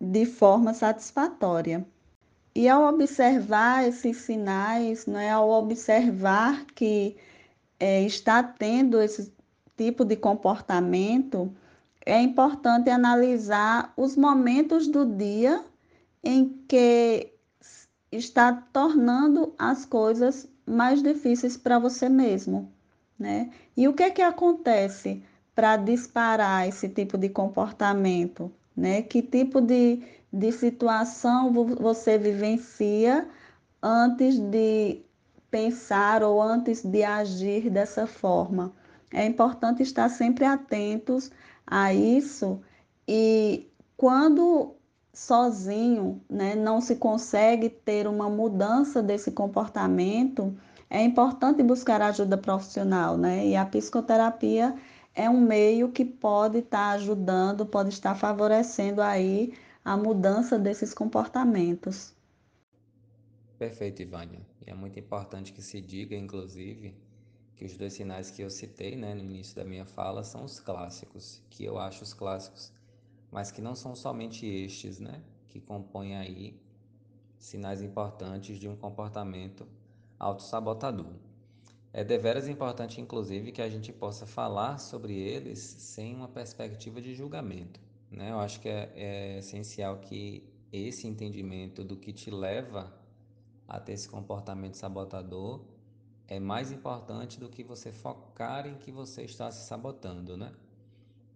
de 0.00 0.24
forma 0.24 0.72
satisfatória. 0.74 1.86
E 2.54 2.68
ao 2.68 2.82
observar 2.88 3.86
esses 3.86 4.16
sinais, 4.18 5.06
né, 5.06 5.30
ao 5.30 5.48
observar 5.50 6.64
que 6.74 7.16
é, 7.78 8.02
está 8.02 8.42
tendo 8.42 9.00
esse 9.00 9.32
tipo 9.76 10.04
de 10.04 10.16
comportamento, 10.16 11.52
é 12.04 12.20
importante 12.20 12.90
analisar 12.90 13.92
os 13.96 14.16
momentos 14.16 14.88
do 14.88 15.06
dia 15.06 15.62
em 16.28 16.62
que 16.68 17.32
está 18.12 18.52
tornando 18.52 19.54
as 19.58 19.84
coisas 19.84 20.48
mais 20.66 21.02
difíceis 21.02 21.56
para 21.56 21.78
você 21.78 22.08
mesmo, 22.08 22.70
né? 23.18 23.50
E 23.76 23.88
o 23.88 23.94
que 23.94 24.02
é 24.02 24.10
que 24.10 24.22
acontece 24.22 25.22
para 25.54 25.76
disparar 25.76 26.68
esse 26.68 26.88
tipo 26.88 27.16
de 27.16 27.28
comportamento? 27.28 28.52
né? 28.78 29.02
Que 29.02 29.20
tipo 29.20 29.60
de, 29.60 30.00
de 30.32 30.52
situação 30.52 31.52
você 31.52 32.16
vivencia 32.16 33.28
antes 33.82 34.38
de 34.38 35.02
pensar 35.50 36.22
ou 36.22 36.40
antes 36.40 36.82
de 36.82 37.02
agir 37.02 37.68
dessa 37.70 38.06
forma? 38.06 38.72
É 39.12 39.26
importante 39.26 39.82
estar 39.82 40.08
sempre 40.08 40.44
atentos 40.44 41.32
a 41.66 41.92
isso 41.92 42.60
e 43.06 43.68
quando 43.96 44.76
sozinho, 45.12 46.20
né, 46.28 46.54
não 46.54 46.80
se 46.80 46.96
consegue 46.96 47.68
ter 47.68 48.06
uma 48.06 48.28
mudança 48.30 49.02
desse 49.02 49.30
comportamento, 49.30 50.56
é 50.90 51.02
importante 51.02 51.62
buscar 51.62 52.00
ajuda 52.00 52.38
profissional, 52.38 53.16
né? 53.18 53.46
E 53.46 53.56
a 53.56 53.66
psicoterapia 53.66 54.74
é 55.14 55.28
um 55.28 55.40
meio 55.40 55.90
que 55.90 56.04
pode 56.04 56.58
estar 56.58 56.90
tá 56.90 56.90
ajudando, 56.92 57.66
pode 57.66 57.90
estar 57.90 58.14
favorecendo 58.14 59.02
aí 59.02 59.52
a 59.84 59.96
mudança 59.96 60.58
desses 60.58 60.94
comportamentos. 60.94 62.14
Perfeito, 63.58 64.00
Ivânia. 64.00 64.40
E 64.66 64.70
é 64.70 64.74
muito 64.74 64.98
importante 64.98 65.52
que 65.52 65.60
se 65.60 65.80
diga, 65.80 66.14
inclusive, 66.14 66.94
que 67.56 67.64
os 67.64 67.76
dois 67.76 67.92
sinais 67.94 68.30
que 68.30 68.42
eu 68.42 68.48
citei 68.48 68.94
né, 68.94 69.14
no 69.14 69.20
início 69.20 69.56
da 69.56 69.64
minha 69.64 69.84
fala 69.84 70.22
são 70.22 70.44
os 70.44 70.60
clássicos, 70.60 71.42
que 71.50 71.64
eu 71.64 71.76
acho 71.76 72.04
os 72.04 72.14
clássicos, 72.14 72.72
mas 73.30 73.50
que 73.50 73.60
não 73.60 73.74
são 73.74 73.94
somente 73.94 74.46
estes, 74.46 74.98
né, 74.98 75.22
que 75.46 75.60
compõem 75.60 76.16
aí 76.16 76.60
sinais 77.38 77.82
importantes 77.82 78.58
de 78.58 78.68
um 78.68 78.76
comportamento 78.76 79.66
autossabotador. 80.18 81.12
É 81.92 82.04
deveras 82.04 82.48
importante, 82.48 83.00
inclusive, 83.00 83.52
que 83.52 83.62
a 83.62 83.68
gente 83.68 83.92
possa 83.92 84.26
falar 84.26 84.78
sobre 84.78 85.14
eles 85.14 85.58
sem 85.58 86.14
uma 86.14 86.28
perspectiva 86.28 87.00
de 87.00 87.14
julgamento. 87.14 87.80
Né? 88.10 88.30
Eu 88.30 88.40
acho 88.40 88.60
que 88.60 88.68
é, 88.68 88.92
é 88.94 89.38
essencial 89.38 89.98
que 89.98 90.48
esse 90.72 91.06
entendimento 91.06 91.82
do 91.82 91.96
que 91.96 92.12
te 92.12 92.30
leva 92.30 92.92
a 93.66 93.80
ter 93.80 93.92
esse 93.92 94.08
comportamento 94.08 94.74
sabotador 94.74 95.62
é 96.26 96.38
mais 96.38 96.70
importante 96.70 97.40
do 97.40 97.48
que 97.48 97.64
você 97.64 97.90
focar 97.90 98.66
em 98.66 98.76
que 98.76 98.92
você 98.92 99.22
está 99.22 99.50
se 99.50 99.66
sabotando, 99.66 100.36
né? 100.36 100.52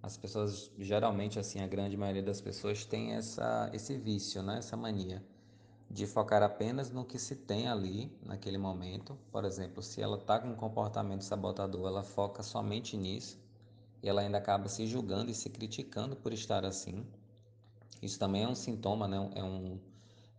As 0.03 0.17
pessoas, 0.17 0.71
geralmente, 0.79 1.39
assim, 1.39 1.61
a 1.61 1.67
grande 1.67 1.97
maioria 1.97 2.23
das 2.23 2.41
pessoas 2.41 2.85
tem 2.85 3.13
essa, 3.13 3.71
esse 3.73 3.97
vício, 3.97 4.43
né? 4.43 4.59
Essa 4.59 4.77
mania 4.77 5.25
de 5.93 6.07
focar 6.07 6.43
apenas 6.43 6.91
no 6.91 7.05
que 7.05 7.19
se 7.19 7.37
tem 7.37 7.69
ali 7.69 8.11
naquele 8.25 8.57
momento. 8.57 9.19
Por 9.31 9.45
exemplo, 9.45 9.83
se 9.83 10.01
ela 10.01 10.17
está 10.17 10.41
com 10.41 10.49
um 10.49 10.57
comportamento 10.57 11.23
sabotador, 11.23 11.87
ela 11.87 12.03
foca 12.03 12.43
somente 12.43 12.97
nisso 12.97 13.39
e 14.03 14.09
ela 14.09 14.23
ainda 14.23 14.39
acaba 14.39 14.69
se 14.71 14.87
julgando 14.87 15.31
e 15.31 15.35
se 15.35 15.51
criticando 15.51 16.17
por 16.17 16.33
estar 16.33 16.65
assim. 16.65 17.07
Isso 18.01 18.19
também 18.19 18.45
é 18.45 18.49
um 18.49 18.55
sintoma, 18.55 19.07
né? 19.07 19.31
É 19.35 19.45
um, 19.45 19.79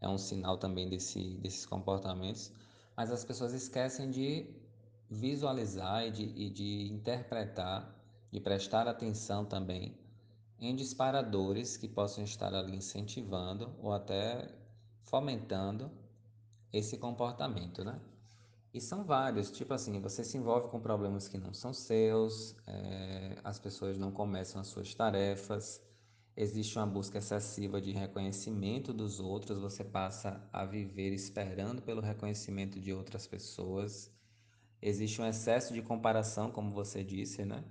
é 0.02 0.10
um 0.10 0.18
sinal 0.18 0.58
também 0.58 0.90
desse, 0.90 1.38
desses 1.38 1.68
comportamentos. 1.68 2.52
Mas 2.98 3.12
as 3.12 3.24
pessoas 3.24 3.54
esquecem 3.54 4.10
de 4.10 4.48
visualizar 5.08 6.08
e 6.08 6.12
de, 6.12 6.24
e 6.24 6.50
de 6.50 6.92
interpretar, 6.92 7.96
de 8.34 8.40
prestar 8.40 8.88
atenção 8.88 9.46
também 9.46 9.96
em 10.60 10.76
disparadores 10.76 11.78
que 11.78 11.88
possam 11.88 12.24
estar 12.24 12.52
ali 12.52 12.76
incentivando 12.76 13.72
ou 13.78 13.94
até 13.94 14.50
fomentando 15.04 15.92
esse 16.72 16.98
comportamento, 16.98 17.84
né? 17.84 18.02
E 18.74 18.82
são 18.82 19.04
vários, 19.04 19.52
tipo 19.52 19.72
assim, 19.72 20.02
você 20.02 20.24
se 20.24 20.36
envolve 20.36 20.70
com 20.70 20.80
problemas 20.80 21.28
que 21.28 21.38
não 21.38 21.54
são 21.54 21.72
seus, 21.72 22.56
é, 22.66 23.38
as 23.44 23.60
pessoas 23.60 24.00
não 24.00 24.12
começam 24.12 24.60
as 24.60 24.66
suas 24.66 24.96
tarefas, 24.96 25.80
existe 26.36 26.76
uma 26.80 26.88
busca 26.88 27.20
excessiva 27.20 27.80
de 27.80 27.92
reconhecimento 27.92 28.92
dos 28.92 29.20
outros, 29.20 29.60
você 29.60 29.84
passa 29.84 30.42
a 30.52 30.66
viver 30.66 31.14
esperando 31.14 31.84
pelo 31.84 32.02
reconhecimento 32.02 32.80
de 32.80 32.92
outras 32.92 33.28
pessoas, 33.28 34.12
existe 34.82 35.22
um 35.22 35.28
excesso 35.28 35.72
de 35.72 35.84
comparação, 35.84 36.50
como 36.50 36.74
você 36.74 37.04
disse, 37.04 37.46
né? 37.46 37.64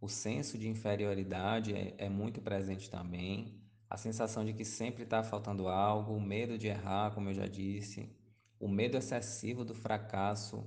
O 0.00 0.08
senso 0.08 0.56
de 0.56 0.68
inferioridade 0.68 1.74
é, 1.74 1.94
é 1.98 2.08
muito 2.08 2.40
presente 2.40 2.88
também, 2.88 3.58
a 3.90 3.96
sensação 3.96 4.44
de 4.44 4.52
que 4.52 4.64
sempre 4.64 5.02
está 5.02 5.22
faltando 5.22 5.66
algo, 5.66 6.14
o 6.14 6.20
medo 6.20 6.58
de 6.58 6.68
errar, 6.68 7.12
como 7.12 7.30
eu 7.30 7.34
já 7.34 7.46
disse, 7.46 8.08
o 8.60 8.68
medo 8.68 8.96
excessivo 8.96 9.64
do 9.64 9.74
fracasso 9.74 10.64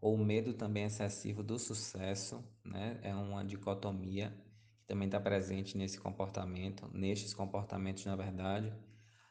ou 0.00 0.14
o 0.14 0.24
medo 0.24 0.52
também 0.54 0.84
excessivo 0.84 1.42
do 1.42 1.58
sucesso, 1.58 2.42
né? 2.64 2.98
É 3.02 3.14
uma 3.14 3.44
dicotomia 3.44 4.32
que 4.78 4.86
também 4.86 5.06
está 5.06 5.20
presente 5.20 5.76
nesse 5.76 6.00
comportamento, 6.00 6.90
nestes 6.92 7.34
comportamentos, 7.34 8.04
na 8.04 8.16
verdade. 8.16 8.72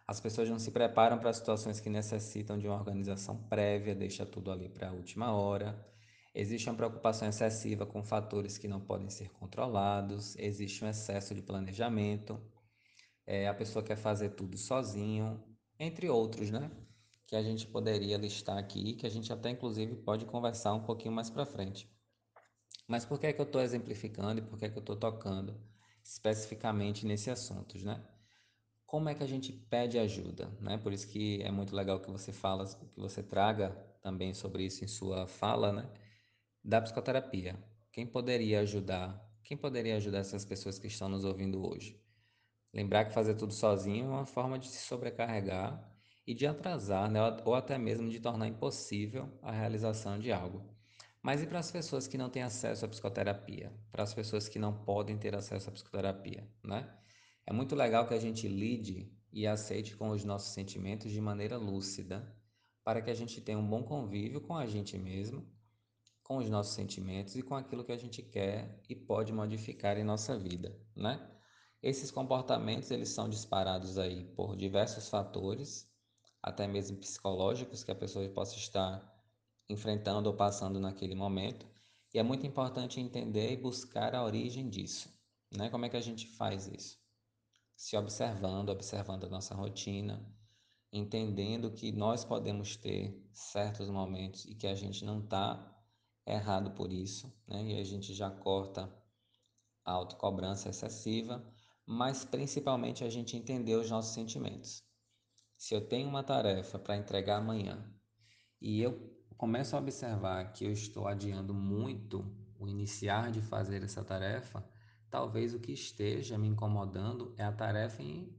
As 0.08 0.20
pessoas 0.20 0.50
não 0.50 0.60
se 0.60 0.72
preparam 0.72 1.17
para 1.17 1.34
situações 1.34 1.79
que 1.79 1.89
necessitam 1.89 2.58
de 2.58 2.67
uma 2.67 2.75
organização 2.75 3.38
prévia, 3.50 3.96
deixa 3.96 4.25
tudo 4.25 4.51
ali 4.51 4.70
para 4.70 4.89
a 4.89 4.93
última 4.93 5.31
hora. 5.34 5.75
Existe 6.33 6.69
uma 6.69 6.75
preocupação 6.75 7.27
excessiva 7.27 7.85
com 7.85 8.01
fatores 8.03 8.57
que 8.57 8.67
não 8.67 8.79
podem 8.79 9.09
ser 9.09 9.29
controlados, 9.31 10.35
existe 10.38 10.83
um 10.83 10.88
excesso 10.88 11.35
de 11.35 11.41
planejamento, 11.41 12.41
é, 13.27 13.47
a 13.47 13.53
pessoa 13.53 13.83
quer 13.83 13.97
fazer 13.97 14.29
tudo 14.29 14.57
sozinho, 14.57 15.43
entre 15.77 16.09
outros, 16.09 16.50
né? 16.50 16.71
Que 17.27 17.35
a 17.35 17.43
gente 17.43 17.67
poderia 17.67 18.17
listar 18.17 18.57
aqui, 18.57 18.93
que 18.93 19.05
a 19.05 19.09
gente 19.09 19.31
até 19.31 19.50
inclusive 19.50 19.95
pode 19.97 20.25
conversar 20.25 20.73
um 20.73 20.83
pouquinho 20.83 21.13
mais 21.13 21.29
para 21.29 21.45
frente. 21.45 21.89
Mas 22.88 23.05
por 23.05 23.19
que 23.19 23.27
é 23.27 23.33
que 23.33 23.41
eu 23.41 23.45
estou 23.45 23.61
exemplificando 23.61 24.39
e 24.39 24.41
por 24.41 24.57
que 24.57 24.65
é 24.65 24.69
que 24.69 24.77
eu 24.77 24.81
estou 24.81 24.95
tocando 24.95 25.59
especificamente 26.03 27.05
nesse 27.05 27.29
assunto, 27.29 27.77
né? 27.85 28.01
Como 28.85 29.07
é 29.07 29.15
que 29.15 29.23
a 29.23 29.27
gente 29.27 29.53
pede 29.53 29.97
ajuda, 30.00 30.50
né? 30.59 30.77
Por 30.77 30.91
isso 30.93 31.07
que 31.07 31.41
é 31.41 31.51
muito 31.51 31.75
legal 31.75 32.00
que 32.00 32.11
você 32.11 32.33
fala, 32.33 32.65
que 32.65 33.00
você 33.00 33.21
traga 33.21 33.69
também 34.01 34.33
sobre 34.33 34.65
isso 34.65 34.83
em 34.83 34.88
sua 34.88 35.27
fala, 35.27 35.71
né? 35.71 35.89
Da 36.63 36.80
psicoterapia. 36.80 37.58
Quem 37.91 38.06
poderia 38.06 38.60
ajudar? 38.60 39.20
Quem 39.44 39.58
poderia 39.58 39.96
ajudar 39.96 40.20
essas 40.20 40.46
pessoas 40.46 40.77
que 40.77 40.86
estão 40.86 41.10
nos 41.10 41.25
ouvindo 41.25 41.68
hoje? 41.68 42.00
Lembrar 42.72 43.06
que 43.06 43.13
fazer 43.15 43.34
tudo 43.34 43.51
sozinho 43.51 44.06
é 44.06 44.10
uma 44.10 44.27
forma 44.27 44.60
de 44.60 44.68
se 44.68 44.86
sobrecarregar 44.86 45.91
e 46.25 46.36
de 46.36 46.46
atrasar, 46.46 47.10
né? 47.10 47.20
ou 47.46 47.56
até 47.56 47.80
mesmo 47.80 48.08
de 48.08 48.20
tornar 48.20 48.48
impossível 48.48 49.27
a 49.41 49.51
realização 49.51 50.20
de 50.20 50.32
algo. 50.32 50.63
Mas 51.20 51.41
e 51.41 51.48
para 51.48 51.58
as 51.58 51.72
pessoas 51.72 52.08
que 52.08 52.15
não 52.15 52.30
têm 52.30 52.44
acesso 52.44 52.86
à 52.86 52.88
psicoterapia? 52.88 53.74
Para 53.91 54.03
as 54.03 54.13
pessoas 54.13 54.48
que 54.48 54.60
não 54.60 54.86
podem 54.86 55.18
ter 55.18 55.34
acesso 55.36 55.68
à 55.68 55.72
psicoterapia, 55.72 56.48
né? 56.63 56.96
É 57.44 57.51
muito 57.51 57.75
legal 57.75 58.08
que 58.08 58.13
a 58.13 58.20
gente 58.20 58.48
lide 58.48 59.12
e 59.34 59.48
aceite 59.48 59.96
com 59.98 60.12
os 60.12 60.24
nossos 60.24 60.53
sentimentos 60.53 61.12
de 61.12 61.20
maneira 61.20 61.58
lúcida, 61.58 62.32
para 62.84 63.01
que 63.01 63.10
a 63.10 63.15
gente 63.15 63.41
tenha 63.41 63.58
um 63.58 63.68
bom 63.68 63.82
convívio 63.82 64.41
com 64.41 64.56
a 64.56 64.68
gente 64.68 64.96
mesmo, 64.96 65.44
com 66.31 66.38
os 66.38 66.50
nossos 66.50 66.73
sentimentos 66.73 67.35
e 67.35 67.41
com 67.41 67.55
aquilo 67.55 67.83
que 67.83 67.91
a 67.91 67.97
gente 67.97 68.21
quer 68.21 68.81
e 68.88 68.95
pode 68.95 69.33
modificar 69.33 69.97
em 69.97 70.03
nossa 70.05 70.39
vida, 70.39 70.73
né? 70.95 71.29
Esses 71.83 72.09
comportamentos 72.09 72.89
eles 72.89 73.09
são 73.09 73.27
disparados 73.27 73.97
aí 73.97 74.23
por 74.33 74.55
diversos 74.55 75.09
fatores, 75.09 75.91
até 76.41 76.65
mesmo 76.65 76.95
psicológicos 76.95 77.83
que 77.83 77.91
a 77.91 77.95
pessoa 77.95 78.25
possa 78.29 78.55
estar 78.55 79.13
enfrentando 79.67 80.29
ou 80.29 80.35
passando 80.38 80.79
naquele 80.79 81.15
momento, 81.15 81.67
e 82.13 82.17
é 82.17 82.23
muito 82.23 82.47
importante 82.47 83.01
entender 83.01 83.51
e 83.51 83.57
buscar 83.57 84.15
a 84.15 84.23
origem 84.23 84.69
disso, 84.69 85.13
né? 85.51 85.69
Como 85.69 85.83
é 85.83 85.89
que 85.89 85.97
a 85.97 86.01
gente 86.01 86.27
faz 86.27 86.65
isso? 86.65 86.97
Se 87.75 87.97
observando, 87.97 88.69
observando 88.69 89.25
a 89.25 89.29
nossa 89.29 89.53
rotina, 89.53 90.25
entendendo 90.93 91.71
que 91.71 91.91
nós 91.91 92.23
podemos 92.23 92.77
ter 92.77 93.21
certos 93.33 93.89
momentos 93.89 94.45
e 94.45 94.55
que 94.55 94.67
a 94.67 94.75
gente 94.75 95.03
não 95.03 95.19
está 95.19 95.67
errado 96.25 96.71
por 96.71 96.91
isso, 96.91 97.31
né? 97.47 97.63
E 97.63 97.79
a 97.79 97.83
gente 97.83 98.13
já 98.13 98.29
corta 98.29 98.91
a 99.83 99.91
autocobrança 99.91 100.69
excessiva 100.69 101.43
mas 101.85 102.23
principalmente 102.23 103.03
a 103.03 103.09
gente 103.09 103.35
entender 103.35 103.75
os 103.75 103.89
nossos 103.89 104.13
sentimentos. 104.13 104.81
Se 105.57 105.73
eu 105.73 105.85
tenho 105.85 106.07
uma 106.07 106.23
tarefa 106.23 106.79
para 106.79 106.95
entregar 106.95 107.37
amanhã 107.37 107.85
e 108.61 108.81
eu 108.81 109.13
começo 109.37 109.75
a 109.75 109.79
observar 109.79 110.53
que 110.53 110.65
eu 110.65 110.71
estou 110.71 111.07
adiando 111.07 111.53
muito 111.53 112.25
o 112.57 112.67
iniciar 112.67 113.29
de 113.29 113.41
fazer 113.41 113.83
essa 113.83 114.03
tarefa, 114.03 114.65
talvez 115.09 115.53
o 115.53 115.59
que 115.59 115.73
esteja 115.73 116.37
me 116.37 116.47
incomodando 116.47 117.35
é 117.37 117.43
a 117.43 117.51
tarefa 117.51 118.01
em, 118.01 118.33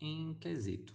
em 0.00 0.32
quesito. 0.34 0.94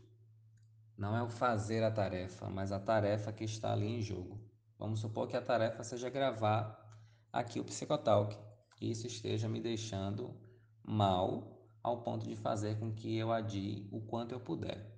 Não 0.98 1.16
é 1.16 1.22
o 1.22 1.30
fazer 1.30 1.84
a 1.84 1.92
tarefa, 1.92 2.50
mas 2.50 2.72
a 2.72 2.80
tarefa 2.80 3.32
que 3.32 3.44
está 3.44 3.72
ali 3.72 3.86
em 3.86 4.02
jogo. 4.02 4.42
Vamos 4.80 5.02
supor 5.02 5.28
que 5.28 5.38
a 5.38 5.42
tarefa 5.42 5.84
seja 5.84 6.10
gravar 6.10 6.88
aqui 7.32 7.60
o 7.60 7.64
Psicotalk 7.64 8.36
isso 8.82 9.08
esteja 9.08 9.50
me 9.50 9.60
deixando 9.60 10.34
mal 10.82 11.68
ao 11.84 12.02
ponto 12.02 12.26
de 12.26 12.36
fazer 12.36 12.80
com 12.80 12.94
que 12.94 13.18
eu 13.18 13.32
adie 13.32 13.88
o 13.92 14.00
quanto 14.02 14.32
eu 14.32 14.40
puder. 14.40 14.90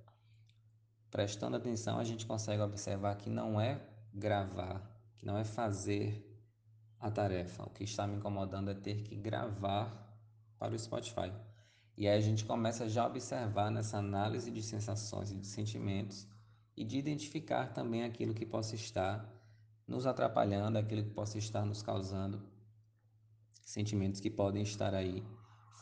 Prestando 1.10 1.58
atenção, 1.58 1.98
a 1.98 2.04
gente 2.04 2.26
consegue 2.26 2.62
observar 2.62 3.16
que 3.16 3.30
não 3.30 3.60
é 3.60 3.82
gravar, 4.14 4.82
que 5.18 5.26
não 5.26 5.38
é 5.38 5.44
fazer 5.44 6.28
a 7.00 7.10
tarefa. 7.10 7.64
O 7.64 7.70
que 7.72 7.84
está 7.84 8.06
me 8.06 8.18
incomodando 8.18 8.70
é 8.70 8.76
ter 8.76 9.02
que 9.02 9.16
gravar 9.16 10.16
para 10.60 10.76
o 10.76 10.80
Spotify. 10.80 11.34
E 11.98 12.08
aí 12.08 12.18
a 12.18 12.22
gente 12.22 12.46
começa 12.46 12.88
já 12.88 13.04
a 13.04 13.08
observar 13.08 13.72
nessa 13.72 13.98
análise 13.98 14.52
de 14.52 14.62
sensações 14.62 15.32
e 15.32 15.38
de 15.38 15.48
sentimentos 15.48 16.28
e 16.78 16.84
de 16.84 16.98
identificar 16.98 17.74
também 17.74 18.04
aquilo 18.04 18.34
que 18.34 18.46
possa 18.46 18.76
estar 18.76 19.41
nos 19.92 20.08
atrapalhando, 20.08 20.78
aquilo 20.78 21.04
que 21.04 21.10
possa 21.10 21.38
estar 21.38 21.66
nos 21.66 21.84
causando 21.84 22.42
sentimentos 23.62 24.22
que 24.22 24.30
podem 24.30 24.64
estar 24.64 24.94
aí 24.94 25.24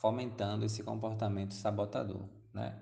fomentando 0.01 0.65
esse 0.65 0.83
comportamento 0.83 1.53
sabotador, 1.53 2.27
né? 2.53 2.81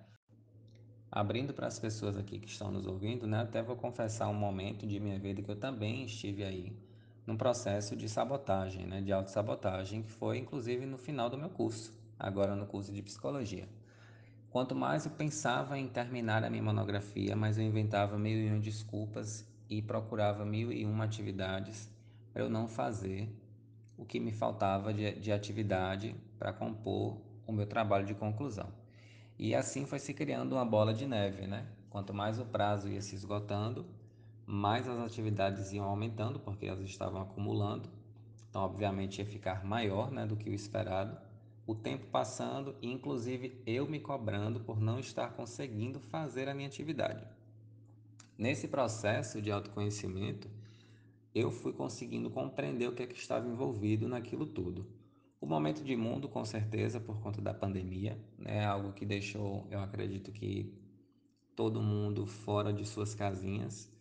Abrindo 1.12 1.54
para 1.54 1.68
as 1.68 1.80
pessoas 1.80 2.18
aqui 2.18 2.40
que 2.40 2.48
estão 2.48 2.72
nos 2.72 2.88
ouvindo, 2.88 3.28
né? 3.28 3.42
Até 3.42 3.62
vou 3.62 3.76
confessar 3.76 4.30
um 4.30 4.34
momento 4.34 4.88
de 4.88 5.00
minha 5.00 5.20
vida 5.20 5.42
que 5.42 5.50
eu 5.50 5.60
também 5.60 6.06
estive 6.06 6.44
aí 6.44 6.78
num 7.26 7.38
processo 7.38 7.96
de 7.96 8.08
sabotagem, 8.08 8.86
né? 8.86 9.02
De 9.02 9.12
autossabotagem, 9.12 10.04
que 10.04 10.12
foi 10.12 10.38
inclusive 10.38 10.86
no 10.86 10.98
final 10.98 11.30
do 11.30 11.38
meu 11.38 11.50
curso, 11.50 11.94
agora 12.18 12.56
no 12.56 12.66
curso 12.66 12.94
de 12.94 13.02
psicologia. 13.02 13.68
Quanto 14.50 14.74
mais 14.74 15.06
eu 15.06 15.12
pensava 15.12 15.78
em 15.78 15.88
terminar 15.90 16.44
a 16.44 16.50
minha 16.50 16.64
monografia, 16.64 17.36
mais 17.36 17.58
eu 17.58 17.66
inventava 17.66 18.18
mil 18.18 18.38
e 18.38 18.50
uma 18.50 18.60
desculpas 18.60 19.46
e 19.70 19.82
procurava 19.82 20.46
mil 20.46 20.72
e 20.72 20.86
uma 20.86 21.06
atividades 21.06 21.90
para 22.32 22.44
eu 22.44 22.50
não 22.50 22.68
fazer 22.68 23.30
o 23.98 24.06
que 24.06 24.20
me 24.20 24.32
faltava 24.32 24.94
de, 24.94 25.20
de 25.20 25.32
atividade 25.32 26.16
para 26.38 26.54
compor 26.54 27.18
o 27.46 27.52
meu 27.52 27.66
trabalho 27.66 28.06
de 28.06 28.14
conclusão. 28.14 28.72
E 29.40 29.56
assim 29.56 29.86
foi 29.86 30.00
se 30.00 30.14
criando 30.14 30.54
uma 30.54 30.66
bola 30.66 30.94
de 30.94 31.06
neve, 31.06 31.48
né? 31.48 31.66
Quanto 31.90 32.14
mais 32.14 32.40
o 32.40 32.46
prazo 32.46 32.90
ia 32.90 33.02
se 33.02 33.16
esgotando, 33.16 33.86
mais 34.46 34.88
as 34.88 35.00
atividades 35.00 35.74
iam 35.74 35.86
aumentando, 35.86 36.40
porque 36.40 36.66
elas 36.66 36.82
estavam 36.82 37.22
acumulando. 37.22 37.90
Então, 38.50 38.62
obviamente, 38.62 39.20
ia 39.20 39.26
ficar 39.26 39.66
maior 39.66 40.12
né, 40.12 40.26
do 40.26 40.36
que 40.36 40.50
o 40.50 40.54
esperado. 40.54 41.18
O 41.66 41.76
tempo 41.76 42.06
passando 42.08 42.76
inclusive, 42.82 43.62
eu 43.66 43.88
me 43.88 44.00
cobrando 44.00 44.60
por 44.60 44.80
não 44.80 45.00
estar 45.00 45.34
conseguindo 45.34 46.00
fazer 46.00 46.48
a 46.48 46.54
minha 46.54 46.68
atividade. 46.68 47.28
Nesse 48.38 48.68
processo 48.68 49.42
de 49.42 49.52
autoconhecimento, 49.52 50.48
eu 51.34 51.50
fui 51.50 51.74
conseguindo 51.74 52.30
compreender 52.30 52.88
o 52.88 52.94
que, 52.94 53.02
é 53.02 53.08
que 53.08 53.18
estava 53.18 53.48
envolvido 53.48 54.08
naquilo 54.08 54.46
tudo. 54.46 54.88
O 55.42 55.48
momento 55.48 55.84
de 55.84 55.96
mundo, 55.96 56.30
com 56.30 56.46
certeza, 56.46 57.00
por 57.00 57.20
conta 57.20 57.42
da 57.42 57.54
pandemia, 57.54 58.18
né, 58.38 58.64
algo 58.64 58.94
que 58.94 59.06
deixou, 59.06 59.68
eu 59.72 59.80
acredito 59.80 60.32
que 60.32 60.72
todo 61.56 61.82
mundo 61.82 62.28
fora 62.28 62.72
de 62.72 62.86
suas 62.86 63.16
casinhas. 63.16 63.92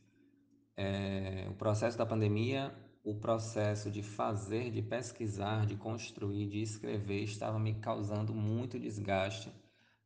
É, 0.77 1.47
o 1.51 1.55
processo 1.55 1.97
da 1.97 2.05
pandemia, 2.05 2.75
o 3.03 3.15
processo 3.15 3.91
de 3.91 4.03
fazer, 4.03 4.71
de 4.71 4.83
pesquisar, 4.83 5.65
de 5.65 5.77
construir, 5.77 6.47
de 6.49 6.61
escrever, 6.61 7.23
estava 7.23 7.59
me 7.59 7.75
causando 7.75 8.35
muito 8.35 8.79
desgaste 8.79 9.51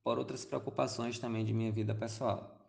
por 0.05 0.19
outras 0.19 0.45
preocupações 0.45 1.19
também 1.19 1.45
de 1.45 1.53
minha 1.53 1.73
vida 1.73 1.95
pessoal. 1.95 2.60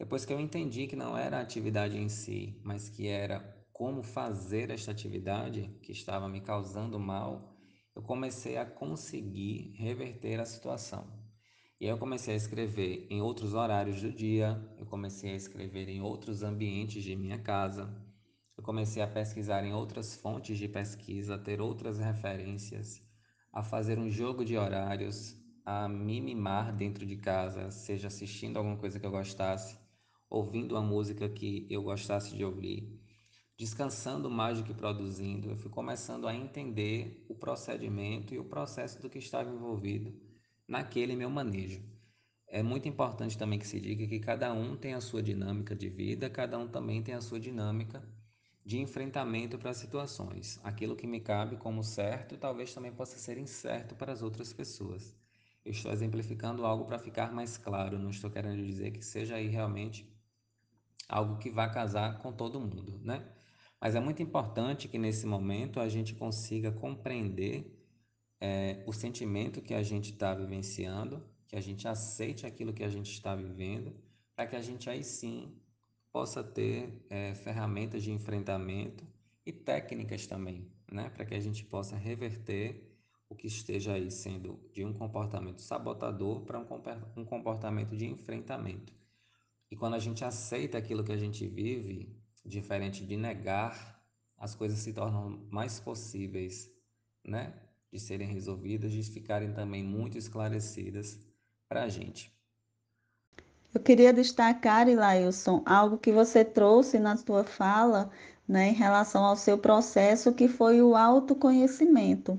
Depois 0.00 0.24
que 0.24 0.32
eu 0.32 0.40
entendi 0.40 0.86
que 0.86 0.96
não 0.96 1.14
era 1.14 1.36
a 1.36 1.42
atividade 1.42 1.98
em 1.98 2.08
si, 2.08 2.58
mas 2.64 2.88
que 2.88 3.06
era 3.06 3.38
como 3.70 4.02
fazer 4.02 4.70
esta 4.70 4.90
atividade 4.90 5.78
que 5.82 5.92
estava 5.92 6.26
me 6.26 6.40
causando 6.40 6.98
mal, 6.98 7.54
eu 7.94 8.00
comecei 8.00 8.56
a 8.56 8.64
conseguir 8.64 9.74
reverter 9.76 10.40
a 10.40 10.46
situação. 10.46 11.06
E 11.78 11.84
aí 11.84 11.90
eu 11.90 11.98
comecei 11.98 12.32
a 12.32 12.36
escrever 12.38 13.08
em 13.10 13.20
outros 13.20 13.52
horários 13.52 14.00
do 14.00 14.10
dia, 14.10 14.58
eu 14.78 14.86
comecei 14.86 15.32
a 15.32 15.36
escrever 15.36 15.86
em 15.90 16.00
outros 16.00 16.42
ambientes 16.42 17.04
de 17.04 17.14
minha 17.14 17.38
casa, 17.38 17.94
eu 18.56 18.64
comecei 18.64 19.02
a 19.02 19.06
pesquisar 19.06 19.66
em 19.66 19.74
outras 19.74 20.16
fontes 20.16 20.56
de 20.56 20.66
pesquisa, 20.66 21.34
a 21.34 21.38
ter 21.38 21.60
outras 21.60 21.98
referências, 21.98 23.02
a 23.52 23.62
fazer 23.62 23.98
um 23.98 24.08
jogo 24.08 24.46
de 24.46 24.56
horários, 24.56 25.36
a 25.62 25.86
me 25.86 26.22
mimar 26.22 26.74
dentro 26.74 27.04
de 27.04 27.16
casa, 27.16 27.70
seja 27.70 28.08
assistindo 28.08 28.56
alguma 28.56 28.78
coisa 28.78 28.98
que 28.98 29.04
eu 29.04 29.10
gostasse, 29.10 29.79
ouvindo 30.30 30.76
uma 30.76 30.80
música 30.80 31.28
que 31.28 31.66
eu 31.68 31.82
gostasse 31.82 32.36
de 32.36 32.44
ouvir, 32.44 33.00
descansando 33.58 34.30
mais 34.30 34.58
do 34.58 34.64
que 34.64 34.72
produzindo, 34.72 35.50
eu 35.50 35.56
fui 35.56 35.70
começando 35.70 36.28
a 36.28 36.34
entender 36.34 37.26
o 37.28 37.34
procedimento 37.34 38.32
e 38.32 38.38
o 38.38 38.44
processo 38.44 39.02
do 39.02 39.10
que 39.10 39.18
estava 39.18 39.50
envolvido 39.50 40.14
naquele 40.68 41.16
meu 41.16 41.28
manejo. 41.28 41.82
É 42.46 42.62
muito 42.62 42.88
importante 42.88 43.36
também 43.36 43.58
que 43.58 43.66
se 43.66 43.80
diga 43.80 44.06
que 44.06 44.20
cada 44.20 44.52
um 44.52 44.76
tem 44.76 44.94
a 44.94 45.00
sua 45.00 45.22
dinâmica 45.22 45.74
de 45.74 45.88
vida, 45.88 46.30
cada 46.30 46.56
um 46.58 46.68
também 46.68 47.02
tem 47.02 47.14
a 47.14 47.20
sua 47.20 47.38
dinâmica 47.38 48.02
de 48.64 48.78
enfrentamento 48.78 49.58
para 49.58 49.70
as 49.70 49.78
situações. 49.78 50.60
Aquilo 50.62 50.96
que 50.96 51.06
me 51.06 51.20
cabe 51.20 51.56
como 51.56 51.82
certo, 51.82 52.36
talvez 52.36 52.72
também 52.72 52.92
possa 52.92 53.18
ser 53.18 53.36
incerto 53.36 53.94
para 53.94 54.12
as 54.12 54.22
outras 54.22 54.52
pessoas. 54.52 55.14
Eu 55.64 55.72
estou 55.72 55.92
exemplificando 55.92 56.64
algo 56.64 56.84
para 56.84 56.98
ficar 56.98 57.32
mais 57.32 57.58
claro, 57.58 57.98
não 57.98 58.10
estou 58.10 58.30
querendo 58.30 58.64
dizer 58.64 58.92
que 58.92 59.04
seja 59.04 59.34
aí 59.36 59.48
realmente 59.48 60.08
algo 61.10 61.38
que 61.38 61.50
vá 61.50 61.68
casar 61.68 62.18
com 62.18 62.32
todo 62.32 62.60
mundo, 62.60 63.00
né? 63.02 63.26
Mas 63.80 63.94
é 63.94 64.00
muito 64.00 64.22
importante 64.22 64.88
que 64.88 64.98
nesse 64.98 65.26
momento 65.26 65.80
a 65.80 65.88
gente 65.88 66.14
consiga 66.14 66.70
compreender 66.70 67.76
é, 68.40 68.82
o 68.86 68.92
sentimento 68.92 69.60
que 69.60 69.74
a 69.74 69.82
gente 69.82 70.12
está 70.12 70.34
vivenciando, 70.34 71.22
que 71.48 71.56
a 71.56 71.60
gente 71.60 71.88
aceite 71.88 72.46
aquilo 72.46 72.72
que 72.72 72.84
a 72.84 72.88
gente 72.88 73.10
está 73.10 73.34
vivendo, 73.34 73.94
para 74.36 74.46
que 74.46 74.56
a 74.56 74.62
gente 74.62 74.88
aí 74.88 75.02
sim 75.02 75.58
possa 76.12 76.44
ter 76.44 77.04
é, 77.10 77.34
ferramentas 77.34 78.02
de 78.02 78.12
enfrentamento 78.12 79.04
e 79.44 79.52
técnicas 79.52 80.26
também, 80.26 80.70
né? 80.90 81.10
Para 81.10 81.24
que 81.24 81.34
a 81.34 81.40
gente 81.40 81.64
possa 81.64 81.96
reverter 81.96 82.88
o 83.28 83.34
que 83.34 83.46
esteja 83.46 83.94
aí 83.94 84.10
sendo 84.10 84.60
de 84.72 84.84
um 84.84 84.92
comportamento 84.92 85.60
sabotador 85.60 86.42
para 86.42 86.58
um 87.16 87.24
comportamento 87.24 87.96
de 87.96 88.06
enfrentamento. 88.06 88.99
E 89.70 89.76
quando 89.76 89.94
a 89.94 89.98
gente 89.98 90.24
aceita 90.24 90.76
aquilo 90.76 91.04
que 91.04 91.12
a 91.12 91.16
gente 91.16 91.46
vive, 91.46 92.14
diferente 92.44 93.06
de 93.06 93.16
negar, 93.16 94.00
as 94.36 94.54
coisas 94.54 94.78
se 94.78 94.92
tornam 94.92 95.46
mais 95.50 95.78
possíveis, 95.78 96.70
né? 97.24 97.54
De 97.92 98.00
serem 98.00 98.26
resolvidas, 98.26 98.90
de 98.90 99.02
ficarem 99.02 99.52
também 99.52 99.84
muito 99.84 100.18
esclarecidas 100.18 101.18
para 101.68 101.84
a 101.84 101.88
gente. 101.88 102.32
Eu 103.72 103.80
queria 103.80 104.12
destacar, 104.12 104.88
Ilailson, 104.88 105.62
algo 105.64 105.98
que 105.98 106.10
você 106.10 106.44
trouxe 106.44 106.98
na 106.98 107.16
sua 107.16 107.44
fala, 107.44 108.10
né, 108.48 108.70
em 108.70 108.74
relação 108.74 109.24
ao 109.24 109.36
seu 109.36 109.56
processo, 109.56 110.32
que 110.32 110.48
foi 110.48 110.82
o 110.82 110.96
autoconhecimento. 110.96 112.38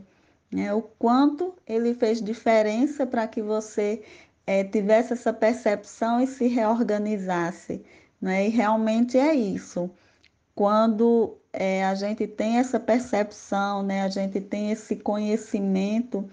Né? 0.52 0.74
O 0.74 0.82
quanto 0.82 1.56
ele 1.66 1.94
fez 1.94 2.22
diferença 2.22 3.08
para 3.08 3.26
que 3.28 3.42
você 3.42 4.04
é, 4.46 4.64
tivesse 4.64 5.14
essa 5.14 5.32
percepção 5.34 6.22
e 6.22 6.28
se 6.28 6.48
reorganizasse. 6.48 7.84
Né? 8.22 8.48
E 8.48 8.50
realmente 8.50 9.18
é 9.18 9.34
isso. 9.34 9.90
Quando 10.56 11.38
é, 11.54 11.86
a 11.86 11.96
gente 11.96 12.28
tem 12.28 12.58
essa 12.58 12.80
percepção, 12.80 13.84
né? 13.84 14.04
a 14.04 14.10
gente 14.10 14.40
tem 14.40 14.72
esse 14.72 14.96
conhecimento 14.96 16.30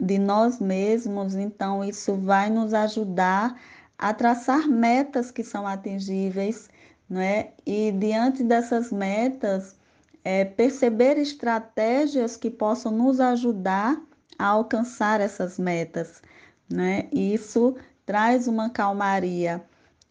de 0.00 0.18
nós 0.18 0.58
mesmos, 0.58 1.34
então 1.34 1.84
isso 1.84 2.14
vai 2.14 2.48
nos 2.48 2.72
ajudar 2.72 3.60
a 3.98 4.14
traçar 4.14 4.66
metas 4.66 5.30
que 5.30 5.44
são 5.44 5.66
atingíveis, 5.66 6.70
né? 7.08 7.50
E 7.66 7.92
diante 7.92 8.42
dessas 8.42 8.90
metas, 8.90 9.76
é, 10.24 10.44
perceber 10.44 11.18
estratégias 11.18 12.36
que 12.36 12.50
possam 12.50 12.92
nos 12.92 13.20
ajudar 13.20 14.00
a 14.38 14.46
alcançar 14.46 15.20
essas 15.20 15.58
metas, 15.58 16.22
né? 16.70 17.08
Isso 17.12 17.76
traz 18.06 18.46
uma 18.48 18.70
calmaria. 18.70 19.62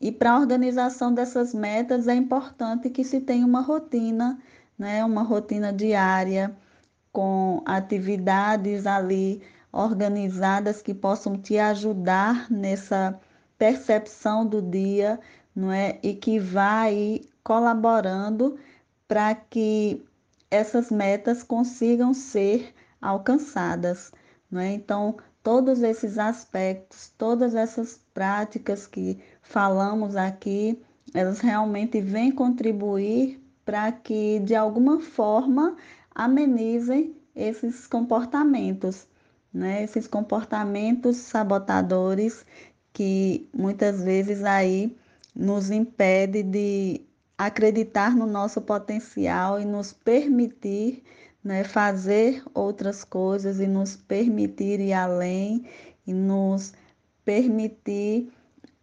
E 0.01 0.11
para 0.11 0.31
a 0.31 0.39
organização 0.39 1.13
dessas 1.13 1.53
metas 1.53 2.07
é 2.07 2.15
importante 2.15 2.89
que 2.89 3.03
se 3.03 3.19
tenha 3.19 3.45
uma 3.45 3.61
rotina, 3.61 4.39
né? 4.77 5.03
Uma 5.03 5.23
rotina 5.23 5.73
diária 5.73 6.55
com 7.11 7.61
atividades 7.65 8.85
ali 8.85 9.41
organizadas 9.71 10.81
que 10.81 10.93
possam 10.93 11.37
te 11.37 11.57
ajudar 11.57 12.49
nessa 12.49 13.19
percepção 13.57 14.45
do 14.45 14.61
dia, 14.61 15.19
não 15.55 15.71
é? 15.71 15.99
E 16.01 16.13
que 16.13 16.39
vai 16.39 17.21
colaborando 17.43 18.57
para 19.07 19.35
que 19.35 20.03
essas 20.49 20.89
metas 20.89 21.43
consigam 21.43 22.13
ser 22.13 22.73
alcançadas, 23.01 24.11
não 24.49 24.61
é? 24.61 24.71
Então, 24.73 25.17
todos 25.49 25.81
esses 25.81 26.19
aspectos, 26.19 27.11
todas 27.17 27.55
essas 27.55 27.99
práticas 28.13 28.85
que 28.85 29.17
falamos 29.41 30.15
aqui, 30.15 30.79
elas 31.11 31.39
realmente 31.39 31.99
vêm 31.99 32.31
contribuir 32.31 33.43
para 33.65 33.91
que 33.91 34.39
de 34.41 34.53
alguma 34.53 34.99
forma 34.99 35.75
amenizem 36.13 37.15
esses 37.35 37.87
comportamentos, 37.87 39.07
né? 39.51 39.83
Esses 39.83 40.05
comportamentos 40.05 41.17
sabotadores 41.17 42.45
que 42.93 43.49
muitas 43.51 44.03
vezes 44.03 44.43
aí 44.43 44.95
nos 45.35 45.71
impede 45.71 46.43
de 46.43 47.01
acreditar 47.35 48.15
no 48.15 48.27
nosso 48.27 48.61
potencial 48.61 49.59
e 49.59 49.65
nos 49.65 49.93
permitir 49.93 51.03
né, 51.43 51.63
fazer 51.63 52.43
outras 52.53 53.03
coisas 53.03 53.59
e 53.59 53.67
nos 53.67 53.95
permitir 53.95 54.79
ir 54.79 54.93
além 54.93 55.65
e 56.05 56.13
nos 56.13 56.73
permitir 57.23 58.31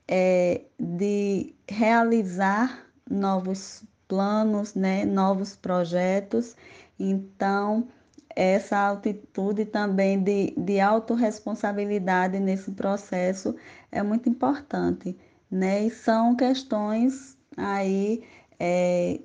é, 0.08 0.62
de 0.78 1.54
realizar 1.68 2.86
novos 3.08 3.84
planos, 4.08 4.74
né, 4.74 5.04
novos 5.04 5.56
projetos. 5.56 6.56
Então, 6.98 7.88
essa 8.34 8.78
altitude 8.78 9.64
também 9.64 10.22
de, 10.22 10.54
de 10.56 10.78
autorresponsabilidade 10.78 12.38
nesse 12.38 12.70
processo 12.72 13.56
é 13.90 14.02
muito 14.02 14.28
importante, 14.28 15.16
né? 15.50 15.84
E 15.84 15.90
são 15.90 16.36
questões 16.36 17.36
aí 17.56 18.22
é, 18.60 19.20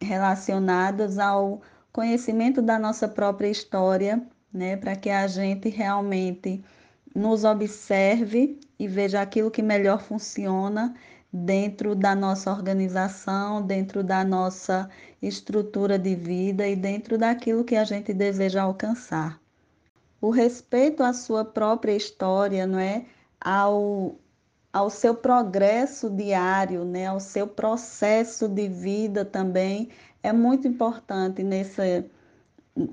relacionadas 0.00 1.18
ao 1.18 1.62
conhecimento 1.92 2.62
da 2.62 2.78
nossa 2.78 3.08
própria 3.08 3.48
história, 3.48 4.22
né? 4.52 4.76
Para 4.76 4.96
que 4.96 5.10
a 5.10 5.26
gente 5.26 5.68
realmente 5.68 6.62
nos 7.14 7.44
observe 7.44 8.58
e 8.78 8.86
veja 8.86 9.20
aquilo 9.20 9.50
que 9.50 9.62
melhor 9.62 10.00
funciona 10.00 10.94
dentro 11.32 11.94
da 11.94 12.14
nossa 12.14 12.50
organização, 12.50 13.62
dentro 13.62 14.02
da 14.02 14.24
nossa 14.24 14.88
estrutura 15.22 15.98
de 15.98 16.14
vida 16.14 16.66
e 16.66 16.74
dentro 16.74 17.16
daquilo 17.18 17.64
que 17.64 17.76
a 17.76 17.84
gente 17.84 18.12
deseja 18.12 18.62
alcançar. 18.62 19.40
O 20.20 20.30
respeito 20.30 21.02
à 21.02 21.12
sua 21.12 21.44
própria 21.44 21.96
história, 21.96 22.66
não 22.66 22.78
é? 22.78 23.04
Ao 23.40 24.16
ao 24.72 24.88
seu 24.88 25.14
progresso 25.14 26.08
diário, 26.08 26.84
né, 26.84 27.06
ao 27.06 27.18
seu 27.18 27.46
processo 27.46 28.48
de 28.48 28.68
vida 28.68 29.24
também, 29.24 29.88
é 30.22 30.32
muito 30.32 30.68
importante 30.68 31.42
nessa 31.42 32.04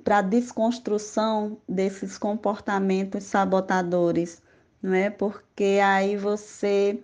para 0.04 0.20
a 0.20 0.22
desconstrução 0.22 1.58
desses 1.68 2.18
comportamentos 2.18 3.24
sabotadores, 3.26 4.42
não 4.82 4.94
é? 4.94 5.10
Porque 5.10 5.80
aí 5.84 6.18
você 6.18 7.02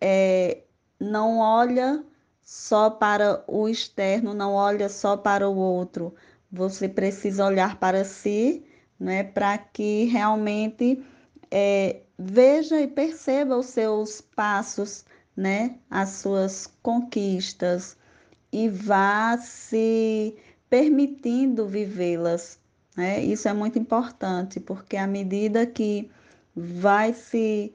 é, 0.00 0.62
não 0.98 1.38
olha 1.38 2.04
só 2.42 2.90
para 2.90 3.42
o 3.46 3.68
externo, 3.68 4.32
não 4.32 4.52
olha 4.52 4.88
só 4.88 5.16
para 5.16 5.48
o 5.48 5.56
outro. 5.56 6.14
Você 6.52 6.88
precisa 6.88 7.44
olhar 7.44 7.78
para 7.78 8.04
si, 8.04 8.64
né, 8.98 9.24
para 9.24 9.58
que 9.58 10.04
realmente 10.04 11.04
é, 11.50 12.02
veja 12.18 12.80
e 12.80 12.86
perceba 12.86 13.56
os 13.56 13.66
seus 13.66 14.20
passos, 14.20 15.04
né, 15.36 15.78
as 15.90 16.10
suas 16.10 16.66
conquistas 16.82 17.96
e 18.54 18.68
vá 18.68 19.36
se 19.36 20.36
permitindo 20.70 21.66
vivê-las. 21.66 22.60
Né? 22.96 23.20
Isso 23.20 23.48
é 23.48 23.52
muito 23.52 23.80
importante, 23.80 24.60
porque 24.60 24.96
à 24.96 25.08
medida 25.08 25.66
que 25.66 26.08
vai 26.54 27.12
se 27.12 27.74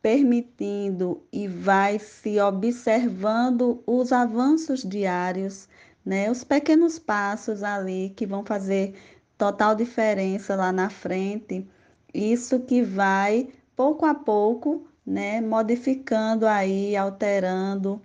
permitindo 0.00 1.20
e 1.32 1.48
vai 1.48 1.98
se 1.98 2.40
observando 2.40 3.82
os 3.84 4.12
avanços 4.12 4.84
diários, 4.84 5.68
né? 6.06 6.30
Os 6.30 6.44
pequenos 6.44 6.96
passos 6.96 7.64
ali 7.64 8.10
que 8.10 8.24
vão 8.24 8.44
fazer 8.44 8.94
total 9.36 9.74
diferença 9.74 10.54
lá 10.54 10.70
na 10.70 10.88
frente. 10.88 11.66
Isso 12.14 12.60
que 12.60 12.82
vai 12.82 13.48
pouco 13.74 14.06
a 14.06 14.14
pouco, 14.14 14.86
né, 15.04 15.40
modificando 15.40 16.46
aí, 16.46 16.96
alterando 16.96 18.00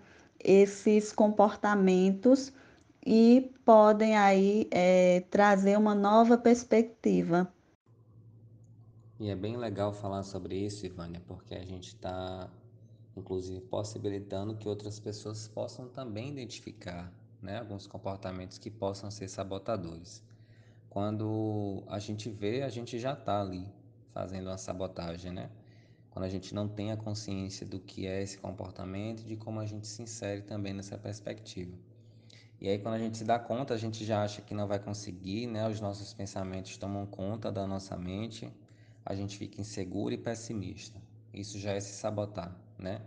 esses 0.45 1.11
comportamentos 1.11 2.53
e 3.05 3.51
podem 3.65 4.15
aí 4.15 4.67
é, 4.71 5.21
trazer 5.29 5.77
uma 5.77 5.95
nova 5.95 6.37
perspectiva. 6.37 7.51
E 9.19 9.29
é 9.29 9.35
bem 9.35 9.57
legal 9.57 9.93
falar 9.93 10.23
sobre 10.23 10.55
isso, 10.57 10.85
Ivânia, 10.85 11.21
porque 11.25 11.55
a 11.55 11.65
gente 11.65 11.87
está, 11.87 12.49
inclusive, 13.15 13.61
possibilitando 13.61 14.55
que 14.55 14.67
outras 14.67 14.99
pessoas 14.99 15.47
possam 15.47 15.87
também 15.87 16.29
identificar 16.29 17.11
né, 17.41 17.59
alguns 17.59 17.87
comportamentos 17.87 18.57
que 18.57 18.69
possam 18.69 19.09
ser 19.09 19.29
sabotadores. 19.29 20.23
Quando 20.89 21.83
a 21.87 21.99
gente 21.99 22.29
vê, 22.29 22.63
a 22.63 22.69
gente 22.69 22.99
já 22.99 23.13
está 23.13 23.41
ali 23.41 23.67
fazendo 24.13 24.47
uma 24.47 24.57
sabotagem, 24.57 25.31
né? 25.31 25.49
Quando 26.15 26.23
a 26.23 26.29
gente 26.29 26.55
não 26.55 26.65
tem 26.65 26.93
a 26.93 26.95
consciência 26.95 27.65
do 27.65 27.77
que 27.77 28.07
é 28.07 28.23
esse 28.23 28.37
comportamento 28.37 29.19
e 29.19 29.25
de 29.25 29.35
como 29.35 29.59
a 29.59 29.65
gente 29.65 29.85
se 29.85 30.01
insere 30.01 30.43
também 30.43 30.73
nessa 30.73 30.97
perspectiva. 30.97 31.77
E 32.61 32.69
aí, 32.69 32.79
quando 32.79 32.93
a 32.93 32.99
gente 32.99 33.17
se 33.17 33.25
dá 33.25 33.37
conta, 33.37 33.73
a 33.73 33.77
gente 33.77 34.05
já 34.05 34.23
acha 34.23 34.41
que 34.41 34.53
não 34.53 34.65
vai 34.65 34.79
conseguir, 34.79 35.45
né? 35.45 35.67
Os 35.67 35.81
nossos 35.81 36.13
pensamentos 36.13 36.77
tomam 36.77 37.05
conta 37.05 37.51
da 37.51 37.67
nossa 37.67 37.97
mente 37.97 38.49
a 39.05 39.13
gente 39.13 39.37
fica 39.37 39.59
inseguro 39.59 40.13
e 40.13 40.17
pessimista. 40.17 41.01
Isso 41.33 41.59
já 41.59 41.73
é 41.73 41.81
se 41.81 41.91
sabotar, 41.95 42.55
né? 42.79 43.01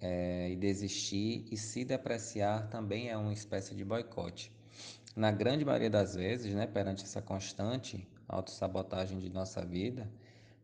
É, 0.00 0.50
e 0.50 0.56
desistir 0.56 1.46
e 1.52 1.56
se 1.56 1.84
depreciar 1.84 2.68
também 2.68 3.10
é 3.10 3.16
uma 3.16 3.32
espécie 3.32 3.76
de 3.76 3.84
boicote. 3.84 4.50
Na 5.14 5.30
grande 5.30 5.64
maioria 5.64 5.88
das 5.88 6.16
vezes, 6.16 6.52
né, 6.52 6.66
perante 6.66 7.04
essa 7.04 7.22
constante 7.22 8.08
autossabotagem 8.26 9.20
de 9.20 9.30
nossa 9.30 9.64
vida, 9.64 10.10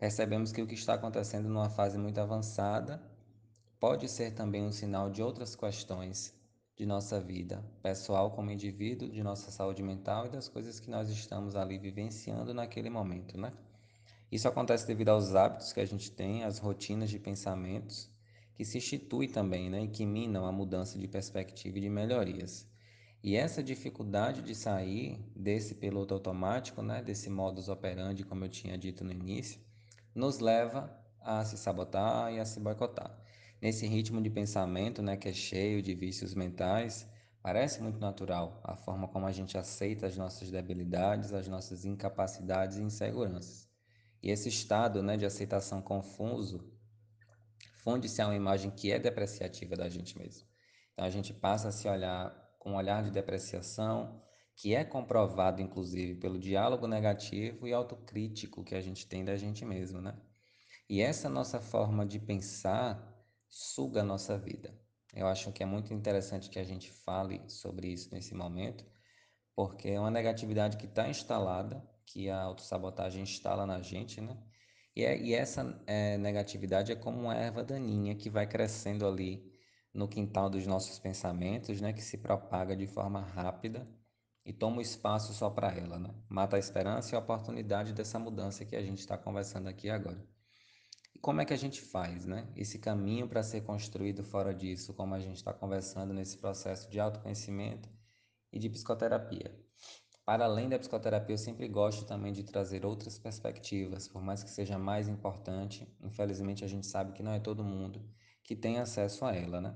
percebemos 0.00 0.50
que 0.50 0.62
o 0.62 0.66
que 0.66 0.74
está 0.74 0.94
acontecendo 0.94 1.46
numa 1.46 1.68
fase 1.68 1.98
muito 1.98 2.18
avançada 2.18 3.02
pode 3.78 4.08
ser 4.08 4.30
também 4.30 4.64
um 4.64 4.72
sinal 4.72 5.10
de 5.10 5.22
outras 5.22 5.54
questões 5.54 6.34
de 6.74 6.86
nossa 6.86 7.20
vida, 7.20 7.62
pessoal 7.82 8.30
como 8.30 8.50
indivíduo, 8.50 9.10
de 9.10 9.22
nossa 9.22 9.50
saúde 9.50 9.82
mental 9.82 10.24
e 10.24 10.30
das 10.30 10.48
coisas 10.48 10.80
que 10.80 10.88
nós 10.88 11.10
estamos 11.10 11.54
ali 11.54 11.76
vivenciando 11.76 12.54
naquele 12.54 12.88
momento, 12.88 13.36
né? 13.36 13.52
Isso 14.32 14.48
acontece 14.48 14.86
devido 14.86 15.10
aos 15.10 15.34
hábitos 15.34 15.70
que 15.70 15.80
a 15.80 15.84
gente 15.84 16.10
tem, 16.10 16.44
às 16.44 16.56
rotinas 16.56 17.10
de 17.10 17.18
pensamentos 17.18 18.10
que 18.54 18.64
se 18.64 18.78
instituem 18.78 19.28
também, 19.28 19.68
né, 19.68 19.84
e 19.84 19.88
que 19.88 20.06
minam 20.06 20.46
a 20.46 20.52
mudança 20.52 20.98
de 20.98 21.06
perspectiva 21.06 21.76
e 21.76 21.80
de 21.82 21.90
melhorias. 21.90 22.66
E 23.22 23.36
essa 23.36 23.62
dificuldade 23.62 24.40
de 24.40 24.54
sair 24.54 25.18
desse 25.36 25.74
piloto 25.74 26.14
automático, 26.14 26.80
né, 26.80 27.02
desse 27.02 27.28
modus 27.28 27.68
operandi, 27.68 28.24
como 28.24 28.46
eu 28.46 28.48
tinha 28.48 28.78
dito 28.78 29.04
no 29.04 29.12
início, 29.12 29.60
nos 30.14 30.38
leva 30.38 30.90
a 31.20 31.44
se 31.44 31.56
sabotar 31.56 32.32
e 32.32 32.40
a 32.40 32.44
se 32.44 32.58
boicotar. 32.60 33.16
Nesse 33.60 33.86
ritmo 33.86 34.22
de 34.22 34.30
pensamento, 34.30 35.02
né, 35.02 35.16
que 35.16 35.28
é 35.28 35.32
cheio 35.32 35.82
de 35.82 35.94
vícios 35.94 36.34
mentais, 36.34 37.06
parece 37.42 37.82
muito 37.82 37.98
natural 37.98 38.60
a 38.64 38.74
forma 38.76 39.06
como 39.08 39.26
a 39.26 39.32
gente 39.32 39.58
aceita 39.58 40.06
as 40.06 40.16
nossas 40.16 40.50
debilidades, 40.50 41.32
as 41.32 41.46
nossas 41.46 41.84
incapacidades 41.84 42.78
e 42.78 42.82
inseguranças. 42.82 43.68
E 44.22 44.30
esse 44.30 44.48
estado 44.48 45.02
né, 45.02 45.16
de 45.16 45.26
aceitação 45.26 45.80
confuso 45.80 46.72
funde-se 47.82 48.20
a 48.20 48.26
uma 48.26 48.34
imagem 48.34 48.70
que 48.70 48.92
é 48.92 48.98
depreciativa 48.98 49.76
da 49.76 49.88
gente 49.88 50.18
mesmo. 50.18 50.46
Então 50.92 51.04
a 51.04 51.10
gente 51.10 51.32
passa 51.32 51.68
a 51.68 51.72
se 51.72 51.88
olhar 51.88 52.34
com 52.58 52.72
um 52.72 52.76
olhar 52.76 53.02
de 53.02 53.10
depreciação, 53.10 54.22
que 54.56 54.74
é 54.74 54.84
comprovado 54.84 55.62
inclusive 55.62 56.16
pelo 56.16 56.38
diálogo 56.38 56.86
negativo 56.86 57.66
e 57.66 57.72
autocrítico 57.72 58.64
que 58.64 58.74
a 58.74 58.80
gente 58.80 59.06
tem 59.06 59.24
da 59.24 59.36
gente 59.36 59.64
mesmo, 59.64 60.00
né? 60.00 60.14
E 60.88 61.00
essa 61.00 61.28
nossa 61.28 61.60
forma 61.60 62.04
de 62.04 62.18
pensar 62.18 63.10
suga 63.48 64.00
a 64.00 64.04
nossa 64.04 64.36
vida. 64.36 64.76
Eu 65.14 65.26
acho 65.26 65.52
que 65.52 65.62
é 65.62 65.66
muito 65.66 65.92
interessante 65.94 66.50
que 66.50 66.58
a 66.58 66.64
gente 66.64 66.92
fale 66.92 67.42
sobre 67.48 67.88
isso 67.88 68.12
nesse 68.12 68.34
momento, 68.34 68.84
porque 69.54 69.88
é 69.88 70.00
uma 70.00 70.10
negatividade 70.10 70.76
que 70.76 70.86
está 70.86 71.08
instalada 71.08 71.82
que 72.06 72.28
a 72.28 72.40
autossabotagem 72.42 73.22
instala 73.22 73.66
na 73.66 73.80
gente, 73.82 74.20
né? 74.20 74.36
E, 74.94 75.04
é, 75.04 75.16
e 75.20 75.34
essa 75.34 75.80
é, 75.86 76.18
negatividade 76.18 76.92
é 76.92 76.96
como 76.96 77.20
uma 77.20 77.34
erva 77.34 77.62
daninha 77.62 78.14
que 78.16 78.28
vai 78.28 78.46
crescendo 78.46 79.06
ali 79.06 79.48
no 79.94 80.08
quintal 80.08 80.50
dos 80.50 80.66
nossos 80.66 80.98
pensamentos, 80.98 81.80
né? 81.80 81.92
Que 81.92 82.02
se 82.02 82.18
propaga 82.18 82.76
de 82.76 82.86
forma 82.86 83.20
rápida 83.20 83.88
e 84.44 84.52
toma 84.52 84.82
espaço 84.82 85.32
só 85.34 85.50
para 85.50 85.72
ela, 85.72 85.98
né? 85.98 86.14
Mata 86.28 86.56
a 86.56 86.58
esperança 86.58 87.14
e 87.14 87.16
a 87.16 87.20
oportunidade 87.20 87.92
dessa 87.92 88.18
mudança 88.18 88.64
que 88.64 88.76
a 88.76 88.82
gente 88.82 88.98
está 88.98 89.16
conversando 89.16 89.68
aqui 89.68 89.90
agora. 89.90 90.26
E 91.14 91.18
como 91.18 91.40
é 91.40 91.44
que 91.44 91.52
a 91.52 91.58
gente 91.58 91.80
faz, 91.80 92.24
né? 92.24 92.52
Esse 92.56 92.78
caminho 92.78 93.28
para 93.28 93.42
ser 93.42 93.62
construído 93.62 94.24
fora 94.24 94.54
disso, 94.54 94.94
como 94.94 95.14
a 95.14 95.20
gente 95.20 95.36
está 95.36 95.52
conversando 95.52 96.14
nesse 96.14 96.38
processo 96.38 96.90
de 96.90 96.98
autoconhecimento 96.98 97.88
e 98.52 98.58
de 98.58 98.68
psicoterapia. 98.68 99.54
Para 100.24 100.44
além 100.44 100.68
da 100.68 100.78
psicoterapia, 100.78 101.34
eu 101.34 101.38
sempre 101.38 101.66
gosto 101.68 102.06
também 102.06 102.32
de 102.32 102.44
trazer 102.44 102.86
outras 102.86 103.18
perspectivas, 103.18 104.06
por 104.06 104.22
mais 104.22 104.44
que 104.44 104.50
seja 104.50 104.78
mais 104.78 105.08
importante. 105.08 105.92
Infelizmente, 106.00 106.64
a 106.64 106.68
gente 106.68 106.86
sabe 106.86 107.12
que 107.12 107.22
não 107.22 107.32
é 107.32 107.40
todo 107.40 107.64
mundo 107.64 108.08
que 108.44 108.54
tem 108.54 108.78
acesso 108.78 109.24
a 109.24 109.34
ela, 109.34 109.60
né? 109.60 109.74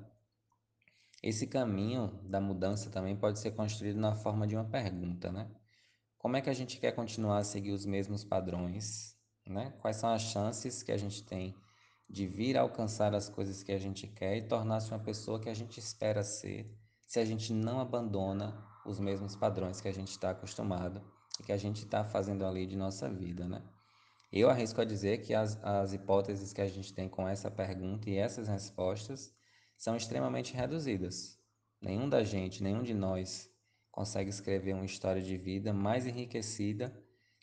Esse 1.27 1.47
caminho 1.47 2.21
da 2.23 2.39
mudança 2.39 2.91
também 2.91 3.17
pode 3.17 3.39
ser 3.39 3.53
construído 3.53 3.99
na 3.99 4.15
forma 4.15 4.47
de 4.47 4.55
uma 4.55 4.67
pergunta, 4.67 5.33
né? 5.33 5.51
Como 6.19 6.37
é 6.37 6.43
que 6.43 6.51
a 6.51 6.53
gente 6.53 6.79
quer 6.79 6.93
continuar 6.93 7.39
a 7.39 7.45
seguir 7.45 7.73
os 7.73 7.87
mesmos 7.87 8.23
padrões, 8.23 9.17
né? 9.47 9.73
Quais 9.81 9.97
são 9.97 10.11
as 10.11 10.21
chances 10.21 10.83
que 10.83 10.93
a 10.93 10.99
gente 10.99 11.25
tem 11.25 11.57
de 12.11 12.27
vir 12.27 12.59
alcançar 12.59 13.15
as 13.15 13.27
coisas 13.27 13.63
que 13.63 13.73
a 13.73 13.79
gente 13.79 14.07
quer 14.07 14.37
e 14.37 14.43
tornar-se 14.43 14.91
uma 14.91 14.99
pessoa 14.99 15.41
que 15.41 15.49
a 15.49 15.55
gente 15.55 15.81
espera 15.81 16.23
ser, 16.23 16.71
se 17.07 17.19
a 17.19 17.25
gente 17.25 17.55
não 17.55 17.81
abandona 17.81 18.63
os 18.85 19.01
mesmos 19.01 19.35
padrões 19.35 19.81
que 19.81 19.89
a 19.89 19.95
gente 19.95 20.11
está 20.11 20.29
acostumado 20.29 21.01
e 21.41 21.43
que 21.43 21.53
a 21.53 21.57
gente 21.57 21.85
está 21.85 22.05
fazendo 22.05 22.45
ali 22.45 22.67
de 22.67 22.77
nossa 22.77 23.09
vida, 23.09 23.49
né? 23.49 23.63
Eu 24.31 24.51
arrisco 24.51 24.79
a 24.79 24.85
dizer 24.85 25.23
que 25.23 25.33
as, 25.33 25.59
as 25.65 25.95
hipóteses 25.95 26.53
que 26.53 26.61
a 26.61 26.69
gente 26.69 26.93
tem 26.93 27.09
com 27.09 27.27
essa 27.27 27.51
pergunta 27.51 28.11
e 28.11 28.19
essas 28.19 28.47
respostas 28.47 29.33
são 29.77 29.97
extremamente 29.97 30.55
reduzidas. 30.55 31.39
Nenhum 31.81 32.09
da 32.09 32.25
gente, 32.25 32.63
nenhum 32.63 32.83
de 32.83 32.95
nós 32.95 33.51
consegue 33.91 34.31
escrever 34.31 34.75
uma 34.75 34.85
história 34.85 35.23
de 35.23 35.37
vida 35.37 35.73
mais 35.73 36.07
enriquecida 36.07 36.93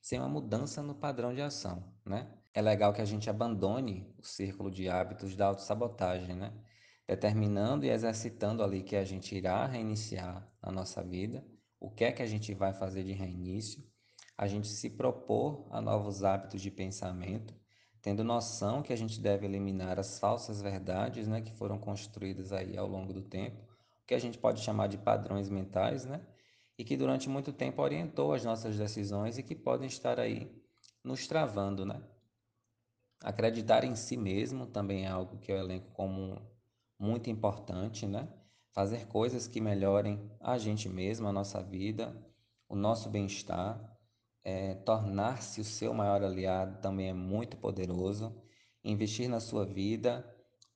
sem 0.01 0.19
uma 0.19 0.29
mudança 0.29 0.81
no 0.81 0.95
padrão 0.95 1.33
de 1.33 1.41
ação, 1.41 1.93
né? 2.05 2.31
É 2.53 2.61
legal 2.61 2.93
que 2.93 3.01
a 3.01 3.05
gente 3.05 3.29
abandone 3.29 4.13
o 4.17 4.25
círculo 4.25 4.69
de 4.69 4.89
hábitos 4.89 5.35
da 5.35 5.45
autossabotagem, 5.45 6.35
né? 6.35 6.51
determinando 7.11 7.85
e 7.85 7.89
exercitando 7.89 8.63
ali 8.63 8.83
que 8.83 8.95
a 8.95 9.03
gente 9.03 9.35
irá 9.35 9.65
reiniciar 9.65 10.49
a 10.61 10.71
nossa 10.71 11.03
vida, 11.03 11.45
o 11.77 11.91
que 11.91 12.05
é 12.05 12.11
que 12.13 12.21
a 12.21 12.25
gente 12.25 12.53
vai 12.53 12.73
fazer 12.73 13.03
de 13.03 13.11
reinício, 13.11 13.83
a 14.37 14.47
gente 14.47 14.69
se 14.69 14.89
propor 14.89 15.67
a 15.71 15.81
novos 15.81 16.23
hábitos 16.23 16.61
de 16.61 16.71
pensamento, 16.71 17.53
tendo 18.01 18.23
noção 18.23 18.81
que 18.81 18.91
a 18.91 18.95
gente 18.95 19.19
deve 19.19 19.45
eliminar 19.45 19.99
as 19.99 20.17
falsas 20.19 20.61
verdades, 20.61 21.27
né, 21.27 21.41
que 21.41 21.51
foram 21.53 21.77
construídas 21.77 22.51
aí 22.51 22.77
ao 22.77 22.87
longo 22.87 23.13
do 23.13 23.21
tempo, 23.21 23.61
o 24.03 24.07
que 24.07 24.13
a 24.13 24.19
gente 24.19 24.37
pode 24.37 24.61
chamar 24.61 24.87
de 24.87 24.97
padrões 24.97 25.49
mentais, 25.49 26.05
né, 26.05 26.21
e 26.77 26.83
que 26.83 26.97
durante 26.97 27.29
muito 27.29 27.53
tempo 27.53 27.81
orientou 27.81 28.33
as 28.33 28.43
nossas 28.43 28.77
decisões 28.77 29.37
e 29.37 29.43
que 29.43 29.55
podem 29.55 29.87
estar 29.87 30.19
aí 30.19 30.51
nos 31.03 31.27
travando, 31.27 31.85
né? 31.85 32.01
Acreditar 33.23 33.83
em 33.83 33.95
si 33.95 34.17
mesmo 34.17 34.65
também 34.65 35.05
é 35.05 35.09
algo 35.09 35.37
que 35.37 35.51
eu 35.51 35.57
elenco 35.57 35.91
como 35.91 36.41
muito 36.97 37.29
importante, 37.29 38.07
né? 38.07 38.27
Fazer 38.71 39.05
coisas 39.07 39.47
que 39.47 39.61
melhorem 39.61 40.19
a 40.39 40.57
gente 40.57 40.89
mesmo, 40.89 41.27
a 41.27 41.31
nossa 41.31 41.61
vida, 41.61 42.15
o 42.67 42.75
nosso 42.75 43.09
bem-estar. 43.09 43.90
É, 44.43 44.75
Tornar-se 44.75 45.61
o 45.61 45.63
seu 45.63 45.93
maior 45.93 46.23
aliado 46.23 46.81
também 46.81 47.09
é 47.09 47.13
muito 47.13 47.57
poderoso. 47.57 48.35
Investir 48.83 49.29
na 49.29 49.39
sua 49.39 49.65
vida, 49.65 50.25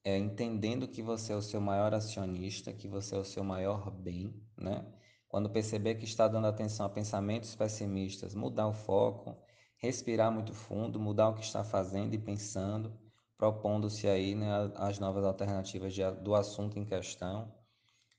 é, 0.04 0.17
entendendo 0.17 0.88
que 0.88 1.01
você 1.01 1.34
é 1.34 1.36
o 1.36 1.41
seu 1.41 1.60
maior 1.60 1.93
acionista, 1.93 2.71
que 2.71 2.88
você 2.88 3.15
é 3.15 3.17
o 3.17 3.25
seu 3.25 3.43
maior 3.43 3.89
bem, 3.89 4.34
né? 4.58 4.86
Quando 5.28 5.49
perceber 5.49 5.95
que 5.95 6.06
está 6.06 6.28
dando 6.28 6.47
atenção 6.47 6.86
a 6.86 6.89
pensamentos 6.89 7.56
pessimistas, 7.56 8.36
mudar 8.36 8.67
o 8.67 8.73
foco, 8.73 9.36
respirar 9.78 10.32
muito 10.32 10.54
fundo, 10.54 10.99
mudar 10.99 11.30
o 11.30 11.34
que 11.34 11.43
está 11.43 11.63
fazendo 11.63 12.13
e 12.13 12.19
pensando, 12.19 12.97
propondo-se 13.38 14.08
aí 14.08 14.36
né, 14.36 14.47
as 14.75 14.99
novas 14.99 15.25
alternativas 15.25 15.93
de, 15.93 16.10
do 16.21 16.36
assunto 16.36 16.80
em 16.80 16.86
questão. 16.86 17.54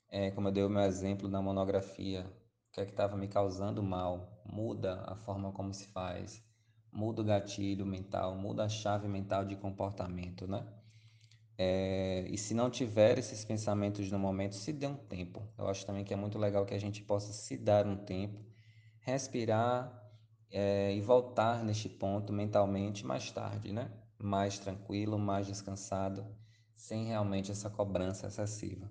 É, 0.09 0.30
como 0.30 0.48
eu 0.48 0.52
dei 0.52 0.64
o 0.64 0.68
meu 0.70 0.82
exemplo 0.82 1.28
na 1.28 1.40
monografia, 1.40 2.26
que 2.76 2.82
é 2.82 2.84
que 2.84 2.90
estava 2.90 3.16
me 3.16 3.26
causando 3.26 3.82
mal, 3.82 4.42
muda 4.44 5.02
a 5.06 5.16
forma 5.16 5.50
como 5.50 5.72
se 5.72 5.88
faz, 5.88 6.44
muda 6.92 7.22
o 7.22 7.24
gatilho 7.24 7.86
mental, 7.86 8.36
muda 8.36 8.64
a 8.64 8.68
chave 8.68 9.08
mental 9.08 9.46
de 9.46 9.56
comportamento, 9.56 10.46
né? 10.46 10.62
É, 11.56 12.26
e 12.28 12.36
se 12.36 12.52
não 12.52 12.68
tiver 12.68 13.18
esses 13.18 13.46
pensamentos 13.46 14.10
no 14.12 14.18
momento, 14.18 14.56
se 14.56 14.74
dê 14.74 14.86
um 14.86 14.94
tempo. 14.94 15.42
Eu 15.56 15.68
acho 15.68 15.86
também 15.86 16.04
que 16.04 16.12
é 16.12 16.16
muito 16.18 16.38
legal 16.38 16.66
que 16.66 16.74
a 16.74 16.78
gente 16.78 17.02
possa 17.02 17.32
se 17.32 17.56
dar 17.56 17.86
um 17.86 17.96
tempo, 17.96 18.44
respirar 19.00 19.90
é, 20.50 20.94
e 20.94 21.00
voltar 21.00 21.64
neste 21.64 21.88
ponto 21.88 22.30
mentalmente 22.30 23.06
mais 23.06 23.30
tarde, 23.30 23.72
né? 23.72 23.90
Mais 24.18 24.58
tranquilo, 24.58 25.18
mais 25.18 25.46
descansado, 25.46 26.26
sem 26.76 27.06
realmente 27.06 27.50
essa 27.50 27.70
cobrança 27.70 28.26
excessiva. 28.26 28.90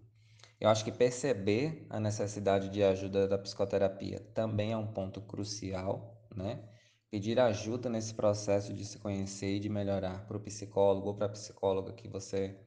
Eu 0.66 0.72
acho 0.72 0.84
que 0.84 0.92
perceber 0.92 1.86
a 1.92 2.00
necessidade 2.00 2.70
de 2.70 2.84
ajuda 2.84 3.28
da 3.28 3.38
psicoterapia 3.38 4.20
também 4.34 4.72
é 4.72 4.78
um 4.78 4.92
ponto 4.92 5.22
crucial, 5.22 6.28
né? 6.36 6.68
Pedir 7.12 7.40
ajuda 7.40 7.88
nesse 7.88 8.16
processo 8.16 8.74
de 8.74 8.84
se 8.84 8.98
conhecer 8.98 9.58
e 9.58 9.60
de 9.60 9.70
melhorar 9.70 10.26
para 10.26 10.36
o 10.36 10.40
psicólogo 10.40 11.10
ou 11.10 11.14
para 11.14 11.28
a 11.28 11.30
psicóloga 11.30 11.94
que 11.94 12.08
você 12.08 12.60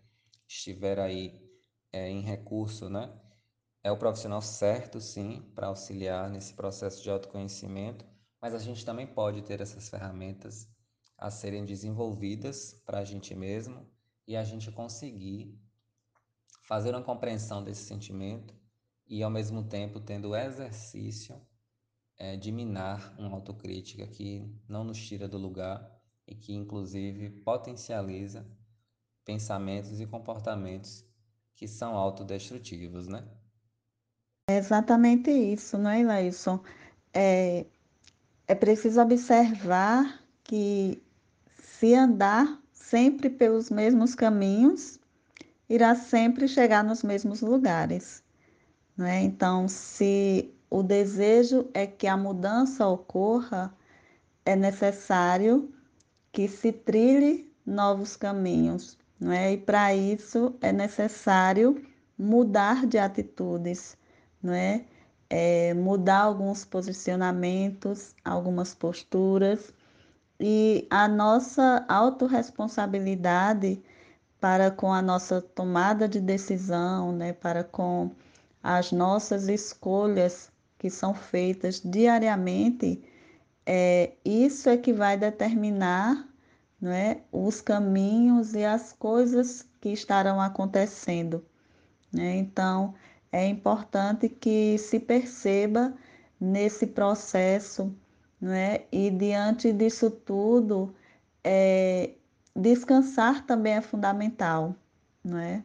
estiver 0.46 1.00
aí 1.00 1.42
é, 1.92 2.08
em 2.08 2.20
recurso, 2.20 2.88
né? 2.88 3.12
É 3.82 3.90
o 3.90 3.98
profissional 3.98 4.42
certo, 4.42 5.00
sim, 5.00 5.42
para 5.52 5.66
auxiliar 5.66 6.30
nesse 6.30 6.54
processo 6.54 7.02
de 7.02 7.10
autoconhecimento, 7.10 8.06
mas 8.40 8.54
a 8.54 8.60
gente 8.60 8.86
também 8.86 9.08
pode 9.08 9.42
ter 9.42 9.60
essas 9.60 9.88
ferramentas 9.88 10.68
a 11.18 11.32
serem 11.32 11.64
desenvolvidas 11.64 12.80
para 12.86 13.00
a 13.00 13.04
gente 13.04 13.34
mesmo 13.34 13.90
e 14.24 14.36
a 14.36 14.44
gente 14.44 14.70
conseguir 14.70 15.60
fazer 16.68 16.94
uma 16.94 17.02
compreensão 17.02 17.64
desse 17.64 17.84
sentimento 17.84 18.54
e, 19.06 19.22
ao 19.22 19.30
mesmo 19.30 19.64
tempo, 19.64 19.98
tendo 20.00 20.28
o 20.28 20.36
exercício 20.36 21.34
é, 22.18 22.36
de 22.36 22.52
minar 22.52 23.14
uma 23.18 23.36
autocrítica 23.36 24.06
que 24.06 24.46
não 24.68 24.84
nos 24.84 24.98
tira 24.98 25.26
do 25.26 25.38
lugar 25.38 25.90
e 26.26 26.34
que, 26.34 26.52
inclusive, 26.52 27.30
potencializa 27.42 28.46
pensamentos 29.24 29.98
e 29.98 30.06
comportamentos 30.06 31.02
que 31.54 31.66
são 31.66 31.96
autodestrutivos, 31.96 33.08
né? 33.08 33.26
É 34.50 34.58
exatamente 34.58 35.30
isso, 35.30 35.78
não 35.78 35.90
é, 35.90 36.00
Ilailson? 36.00 36.62
É, 37.14 37.64
é 38.46 38.54
preciso 38.54 39.00
observar 39.00 40.22
que 40.44 41.02
se 41.62 41.94
andar 41.94 42.62
sempre 42.72 43.30
pelos 43.30 43.70
mesmos 43.70 44.14
caminhos, 44.14 44.97
irá 45.68 45.94
sempre 45.94 46.48
chegar 46.48 46.82
nos 46.82 47.02
mesmos 47.02 47.40
lugares. 47.40 48.22
Né? 48.96 49.22
Então, 49.22 49.68
se 49.68 50.52
o 50.70 50.82
desejo 50.82 51.68
é 51.74 51.86
que 51.86 52.06
a 52.06 52.16
mudança 52.16 52.86
ocorra, 52.86 53.72
é 54.44 54.56
necessário 54.56 55.72
que 56.32 56.48
se 56.48 56.72
trilhe 56.72 57.52
novos 57.64 58.16
caminhos. 58.16 58.98
Né? 59.20 59.52
E 59.52 59.58
para 59.58 59.94
isso 59.94 60.54
é 60.60 60.72
necessário 60.72 61.84
mudar 62.18 62.86
de 62.86 62.98
atitudes, 62.98 63.96
não 64.42 64.52
é? 64.52 64.84
é? 65.30 65.74
mudar 65.74 66.20
alguns 66.20 66.64
posicionamentos, 66.64 68.14
algumas 68.24 68.74
posturas 68.74 69.72
e 70.40 70.86
a 70.90 71.08
nossa 71.08 71.84
autorresponsabilidade 71.88 73.82
para 74.40 74.70
com 74.70 74.92
a 74.92 75.02
nossa 75.02 75.40
tomada 75.40 76.08
de 76.08 76.20
decisão, 76.20 77.12
né, 77.12 77.32
para 77.32 77.64
com 77.64 78.10
as 78.62 78.92
nossas 78.92 79.48
escolhas 79.48 80.50
que 80.78 80.90
são 80.90 81.14
feitas 81.14 81.80
diariamente, 81.80 83.02
é, 83.66 84.12
isso 84.24 84.68
é 84.68 84.76
que 84.76 84.92
vai 84.92 85.16
determinar 85.16 86.28
não 86.80 86.92
é, 86.92 87.22
os 87.32 87.60
caminhos 87.60 88.54
e 88.54 88.64
as 88.64 88.92
coisas 88.92 89.66
que 89.80 89.90
estarão 89.90 90.40
acontecendo. 90.40 91.44
Né? 92.12 92.36
Então, 92.36 92.94
é 93.32 93.46
importante 93.46 94.28
que 94.28 94.78
se 94.78 95.00
perceba 95.00 95.94
nesse 96.40 96.86
processo, 96.86 97.94
não 98.40 98.52
é? 98.52 98.84
e 98.92 99.10
diante 99.10 99.72
disso 99.72 100.10
tudo, 100.10 100.94
é, 101.42 102.12
Descansar 102.54 103.46
também 103.46 103.74
é 103.74 103.80
fundamental, 103.80 104.74
não 105.24 105.38
é? 105.38 105.62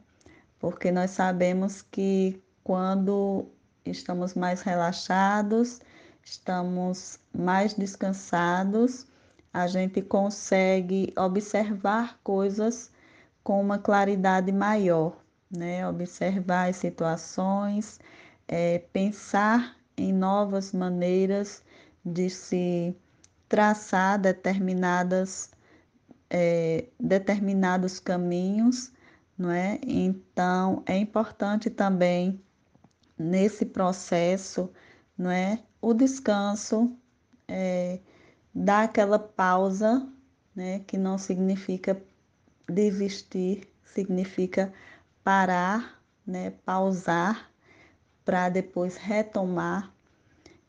Porque 0.59 0.91
nós 0.91 1.11
sabemos 1.11 1.81
que 1.81 2.41
quando 2.63 3.45
estamos 3.85 4.33
mais 4.33 4.61
relaxados, 4.61 5.81
estamos 6.23 7.19
mais 7.33 7.73
descansados, 7.73 9.05
a 9.53 9.67
gente 9.67 10.01
consegue 10.01 11.13
observar 11.17 12.19
coisas 12.23 12.91
com 13.43 13.61
uma 13.61 13.77
claridade 13.77 14.51
maior, 14.51 15.17
né? 15.51 15.87
Observar 15.87 16.69
as 16.69 16.77
situações, 16.77 17.99
é, 18.47 18.79
pensar 18.91 19.75
em 19.97 20.11
novas 20.13 20.71
maneiras 20.71 21.61
de 22.05 22.29
se 22.29 22.95
traçar 23.47 24.19
determinadas 24.19 25.51
é, 26.33 26.87
determinados 26.99 27.99
caminhos, 27.99 28.91
não 29.37 29.51
é? 29.51 29.79
Então, 29.85 30.81
é 30.87 30.97
importante 30.97 31.69
também 31.69 32.43
nesse 33.17 33.65
processo, 33.67 34.71
não 35.15 35.29
é? 35.29 35.63
O 35.79 35.93
descanso, 35.93 36.97
é, 37.47 37.99
dar 38.53 38.85
aquela 38.85 39.19
pausa, 39.19 40.09
né? 40.55 40.79
Que 40.87 40.97
não 40.97 41.19
significa 41.19 42.01
desistir, 42.67 43.67
significa 43.85 44.73
parar, 45.23 46.01
né? 46.25 46.51
Pausar 46.65 47.51
para 48.25 48.49
depois 48.49 48.97
retomar 48.97 49.93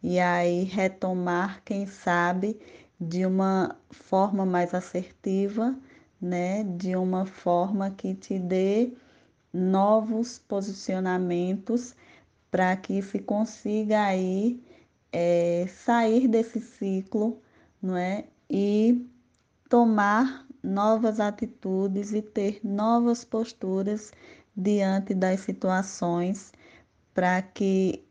e 0.03 0.21
aí 0.21 0.65
retomar, 0.65 1.63
quem 1.65 1.87
sabe, 1.87 2.61
de 3.01 3.27
uma 3.27 3.77
forma 3.91 4.47
mais 4.47 4.75
assertiva, 4.75 5.77
né? 6.21 6.65
De 6.65 6.97
uma 6.97 7.27
forma 7.27 7.91
que 7.91 8.15
te 8.15 8.39
dê 8.39 8.93
novos 9.53 10.39
posicionamentos 10.39 11.95
para 12.51 12.77
que 12.77 13.03
se 13.03 13.19
consiga 13.21 14.05
aí 14.05 14.63
é, 15.13 15.67
sair 15.69 16.29
desse 16.29 16.61
ciclo, 16.61 17.41
não 17.83 17.97
é? 17.97 18.27
E 18.51 19.07
tomar 19.69 20.47
novas 20.63 21.21
atitudes 21.21 22.13
e 22.13 22.23
ter 22.23 22.61
novas 22.65 23.25
posturas 23.25 24.13
diante 24.57 25.15
das 25.15 25.41
situações 25.41 26.53
para 27.13 27.43
que 27.43 28.05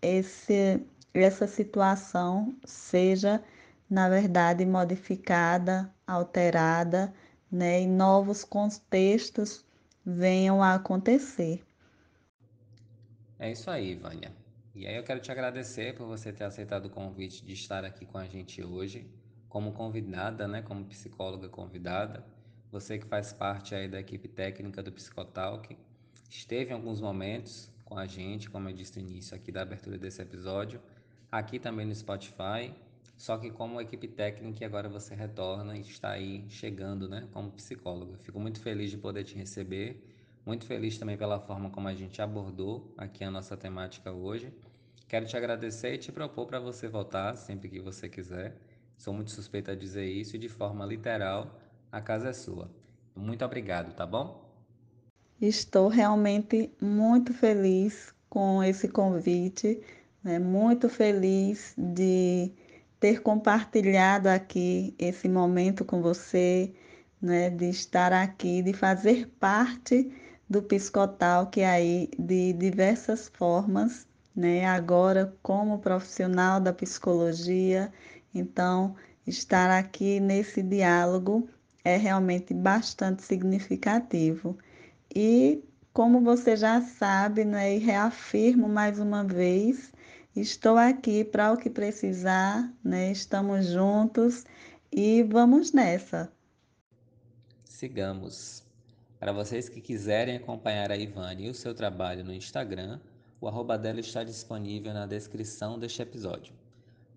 esse, 0.00 0.80
essa 1.12 1.46
situação 1.46 2.54
seja 2.64 3.42
na 3.88 4.08
verdade, 4.08 4.64
modificada, 4.64 5.92
alterada, 6.06 7.12
né, 7.50 7.82
e 7.82 7.86
novos 7.86 8.44
contextos 8.44 9.64
venham 10.04 10.62
a 10.62 10.74
acontecer. 10.74 11.64
É 13.38 13.50
isso 13.52 13.70
aí, 13.70 13.94
Vânia. 13.94 14.32
E 14.74 14.86
aí 14.86 14.96
eu 14.96 15.04
quero 15.04 15.20
te 15.20 15.30
agradecer 15.30 15.94
por 15.94 16.06
você 16.06 16.32
ter 16.32 16.44
aceitado 16.44 16.86
o 16.86 16.90
convite 16.90 17.44
de 17.44 17.52
estar 17.52 17.84
aqui 17.84 18.04
com 18.04 18.18
a 18.18 18.26
gente 18.26 18.62
hoje, 18.62 19.08
como 19.48 19.72
convidada, 19.72 20.48
né, 20.48 20.62
como 20.62 20.84
psicóloga 20.86 21.48
convidada. 21.48 22.24
Você 22.72 22.98
que 22.98 23.06
faz 23.06 23.32
parte 23.32 23.74
aí 23.74 23.88
da 23.88 24.00
equipe 24.00 24.26
técnica 24.26 24.82
do 24.82 24.90
Psicotalk, 24.90 25.76
esteve 26.28 26.70
em 26.70 26.74
alguns 26.74 27.00
momentos 27.00 27.70
com 27.84 27.96
a 27.96 28.06
gente, 28.06 28.50
como 28.50 28.68
eu 28.68 28.74
disse 28.74 29.00
no 29.00 29.08
início 29.08 29.36
aqui 29.36 29.52
da 29.52 29.62
abertura 29.62 29.96
desse 29.96 30.20
episódio, 30.20 30.80
aqui 31.30 31.60
também 31.60 31.86
no 31.86 31.94
Spotify 31.94 32.74
só 33.16 33.38
que 33.38 33.50
como 33.50 33.80
equipe 33.80 34.08
técnica 34.08 34.66
agora 34.66 34.88
você 34.88 35.14
retorna 35.14 35.76
e 35.76 35.80
está 35.80 36.10
aí 36.10 36.44
chegando, 36.48 37.08
né, 37.08 37.28
como 37.32 37.50
psicóloga. 37.52 38.18
Fico 38.18 38.40
muito 38.40 38.60
feliz 38.60 38.90
de 38.90 38.98
poder 38.98 39.24
te 39.24 39.36
receber, 39.36 40.04
muito 40.44 40.66
feliz 40.66 40.98
também 40.98 41.16
pela 41.16 41.40
forma 41.40 41.70
como 41.70 41.88
a 41.88 41.94
gente 41.94 42.20
abordou 42.20 42.92
aqui 42.98 43.24
a 43.24 43.30
nossa 43.30 43.56
temática 43.56 44.12
hoje. 44.12 44.52
Quero 45.08 45.26
te 45.26 45.36
agradecer 45.36 45.94
e 45.94 45.98
te 45.98 46.10
propor 46.12 46.46
para 46.46 46.58
você 46.58 46.88
voltar 46.88 47.36
sempre 47.36 47.68
que 47.68 47.80
você 47.80 48.08
quiser. 48.08 48.56
Sou 48.96 49.14
muito 49.14 49.30
suspeita 49.30 49.72
a 49.72 49.76
dizer 49.76 50.06
isso 50.06 50.36
e 50.36 50.38
de 50.38 50.48
forma 50.48 50.84
literal, 50.84 51.60
a 51.90 52.00
casa 52.00 52.28
é 52.30 52.32
sua. 52.32 52.70
Muito 53.14 53.44
obrigado, 53.44 53.94
tá 53.94 54.04
bom? 54.06 54.44
Estou 55.40 55.88
realmente 55.88 56.72
muito 56.80 57.32
feliz 57.32 58.14
com 58.28 58.62
esse 58.62 58.88
convite, 58.88 59.80
né? 60.22 60.38
Muito 60.38 60.88
feliz 60.88 61.74
de 61.76 62.52
ter 63.04 63.20
compartilhado 63.20 64.30
aqui 64.30 64.94
esse 64.98 65.28
momento 65.28 65.84
com 65.84 66.00
você, 66.00 66.72
né? 67.20 67.50
De 67.50 67.68
estar 67.68 68.14
aqui, 68.14 68.62
de 68.62 68.72
fazer 68.72 69.28
parte 69.38 70.10
do 70.48 70.62
Piscotal, 70.62 71.48
que 71.48 71.60
aí 71.60 72.08
de 72.18 72.54
diversas 72.54 73.28
formas, 73.28 74.06
né? 74.34 74.64
Agora 74.64 75.36
como 75.42 75.80
profissional 75.80 76.58
da 76.58 76.72
psicologia, 76.72 77.92
então 78.34 78.96
estar 79.26 79.70
aqui 79.70 80.18
nesse 80.18 80.62
diálogo 80.62 81.46
é 81.84 81.98
realmente 81.98 82.54
bastante 82.54 83.22
significativo. 83.22 84.56
E 85.14 85.62
como 85.92 86.22
você 86.22 86.56
já 86.56 86.80
sabe, 86.80 87.44
né, 87.44 87.76
e 87.76 87.78
reafirmo 87.80 88.66
mais 88.66 88.98
uma 88.98 89.22
vez, 89.22 89.92
estou 90.34 90.76
aqui 90.76 91.24
para 91.24 91.52
o 91.52 91.56
que 91.56 91.70
precisar, 91.70 92.72
né? 92.82 93.12
Estamos 93.12 93.66
juntos 93.66 94.44
e 94.90 95.22
vamos 95.22 95.72
nessa. 95.72 96.32
Sigamos. 97.64 98.64
Para 99.18 99.32
vocês 99.32 99.68
que 99.68 99.80
quiserem 99.80 100.36
acompanhar 100.36 100.90
a 100.90 100.96
Ivane 100.96 101.46
e 101.46 101.50
o 101.50 101.54
seu 101.54 101.74
trabalho 101.74 102.24
no 102.24 102.32
Instagram, 102.32 103.00
o 103.40 103.48
arroba 103.48 103.78
dela 103.78 104.00
está 104.00 104.24
disponível 104.24 104.92
na 104.92 105.06
descrição 105.06 105.78
deste 105.78 106.02
episódio. 106.02 106.52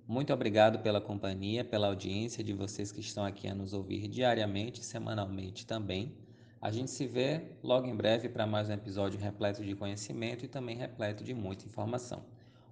Muito 0.08 0.32
obrigado 0.32 0.80
pela 0.80 1.02
companhia, 1.02 1.66
pela 1.66 1.88
audiência 1.88 2.44
de 2.44 2.54
vocês 2.54 2.92
que 2.92 3.02
estão 3.02 3.26
aqui 3.26 3.48
a 3.48 3.56
nos 3.56 3.74
ouvir 3.74 4.08
diariamente 4.08 4.84
semanalmente 4.84 5.66
também. 5.66 6.16
A 6.62 6.72
gente 6.72 6.92
se 6.92 7.06
vê 7.06 7.42
logo 7.62 7.88
em 7.88 7.96
breve 7.96 8.30
para 8.30 8.48
mais 8.48 8.70
um 8.70 8.74
episódio 8.74 9.20
repleto 9.20 9.64
de 9.64 9.76
conhecimento 9.76 10.46
e 10.46 10.48
também 10.48 10.78
repleto 10.78 11.24
de 11.24 11.34
muita 11.34 11.66
informação. 11.66 12.24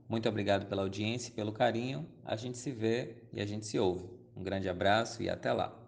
Muito 0.08 0.30
obrigado 0.30 0.68
pela 0.68 0.84
audiência 0.84 1.30
e 1.30 1.34
pelo 1.34 1.52
carinho. 1.52 2.08
A 2.24 2.36
gente 2.36 2.58
se 2.58 2.72
vê 2.72 3.16
e 3.34 3.42
a 3.42 3.46
gente 3.46 3.66
se 3.66 3.80
ouve. 3.80 4.08
Um 4.36 4.44
grande 4.44 4.70
abraço 4.70 5.24
e 5.24 5.30
até 5.30 5.52
lá. 5.52 5.85